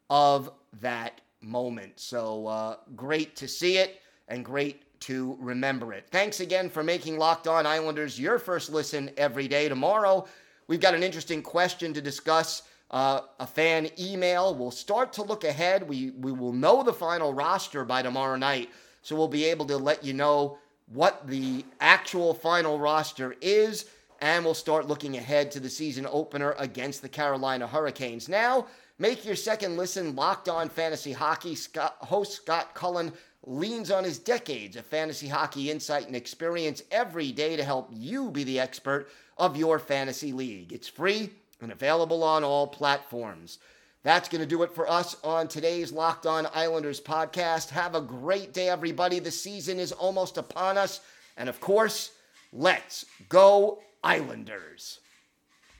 of 0.10 0.52
that 0.82 1.22
moment. 1.42 2.00
So 2.00 2.48
uh, 2.48 2.78
great 2.96 3.36
to 3.38 3.48
see 3.48 3.78
it 3.78 4.02
and 4.28 4.46
great 4.46 5.00
to 5.02 5.38
remember 5.40 5.94
it. 5.94 6.06
Thanks 6.12 6.40
again 6.40 6.70
for 6.70 6.84
making 6.84 7.18
Locked 7.18 7.48
On 7.48 7.66
Islanders 7.66 8.20
your 8.20 8.40
first 8.40 8.70
listen 8.70 9.12
every 9.18 9.48
day. 9.48 9.68
Tomorrow, 9.68 10.26
We've 10.68 10.80
got 10.80 10.96
an 10.96 11.04
interesting 11.04 11.42
question 11.42 11.94
to 11.94 12.02
discuss. 12.02 12.64
Uh, 12.92 13.22
a 13.40 13.48
fan 13.48 13.90
email. 14.00 14.54
We'll 14.54 14.70
start 14.70 15.12
to 15.14 15.24
look 15.24 15.44
ahead. 15.44 15.88
We 15.88 16.12
we 16.12 16.32
will 16.32 16.54
know 16.54 16.84
the 16.84 16.94
final 16.94 17.34
roster 17.34 17.84
by 17.84 18.04
tomorrow 18.04 18.36
night, 18.36 18.70
so 19.02 19.16
we'll 19.16 19.28
be 19.28 19.46
able 19.46 19.66
to 19.66 19.78
let 19.78 20.04
you 20.04 20.14
know 20.14 20.60
what 20.94 21.28
the 21.28 21.66
actual 21.82 22.36
final 22.36 22.80
roster 22.80 23.36
is, 23.42 23.86
and 24.22 24.44
we'll 24.44 24.54
start 24.54 24.88
looking 24.88 25.18
ahead 25.18 25.52
to 25.52 25.60
the 25.60 25.70
season 25.70 26.08
opener 26.10 26.56
against 26.58 27.02
the 27.02 27.10
Carolina 27.10 27.68
Hurricanes. 27.68 28.30
Now, 28.30 28.68
make 29.00 29.26
your 29.26 29.36
second 29.36 29.78
listen 29.78 30.16
locked 30.16 30.50
on 30.50 30.70
fantasy 30.70 31.12
hockey. 31.12 31.56
Scott, 31.56 31.98
host 32.00 32.34
Scott 32.34 32.74
Cullen 32.74 33.12
leans 33.46 33.92
on 33.92 34.04
his 34.04 34.18
decades 34.18 34.76
of 34.76 34.86
fantasy 34.86 35.28
hockey 35.28 35.70
insight 35.70 36.08
and 36.08 36.16
experience 36.16 36.82
every 36.92 37.32
day 37.32 37.56
to 37.56 37.64
help 37.64 37.90
you 37.92 38.32
be 38.32 38.44
the 38.44 38.60
expert 38.60 39.08
of 39.38 39.58
your 39.58 39.80
fantasy 39.80 40.32
league. 40.32 40.74
It's 40.74 40.88
free 40.88 41.30
and 41.62 41.72
available 41.72 42.24
on 42.24 42.44
all 42.44 42.68
platforms. 42.68 43.60
That's 44.04 44.30
going 44.30 44.42
to 44.42 44.48
do 44.48 44.62
it 44.62 44.72
for 44.72 44.90
us 44.90 45.16
on 45.24 45.48
today's 45.48 45.92
Locked 45.92 46.28
On 46.28 46.48
Islanders 46.54 47.02
podcast. 47.02 47.70
Have 47.70 47.96
a 47.96 48.02
great 48.02 48.54
day, 48.54 48.70
everybody. 48.70 49.18
The 49.20 49.32
season 49.32 49.80
is 49.80 49.92
almost 49.92 50.38
upon 50.38 50.78
us. 50.78 51.02
And 51.38 51.50
of 51.50 51.60
course, 51.60 52.12
let's 52.54 53.06
go, 53.30 53.80
Islanders. 54.06 55.00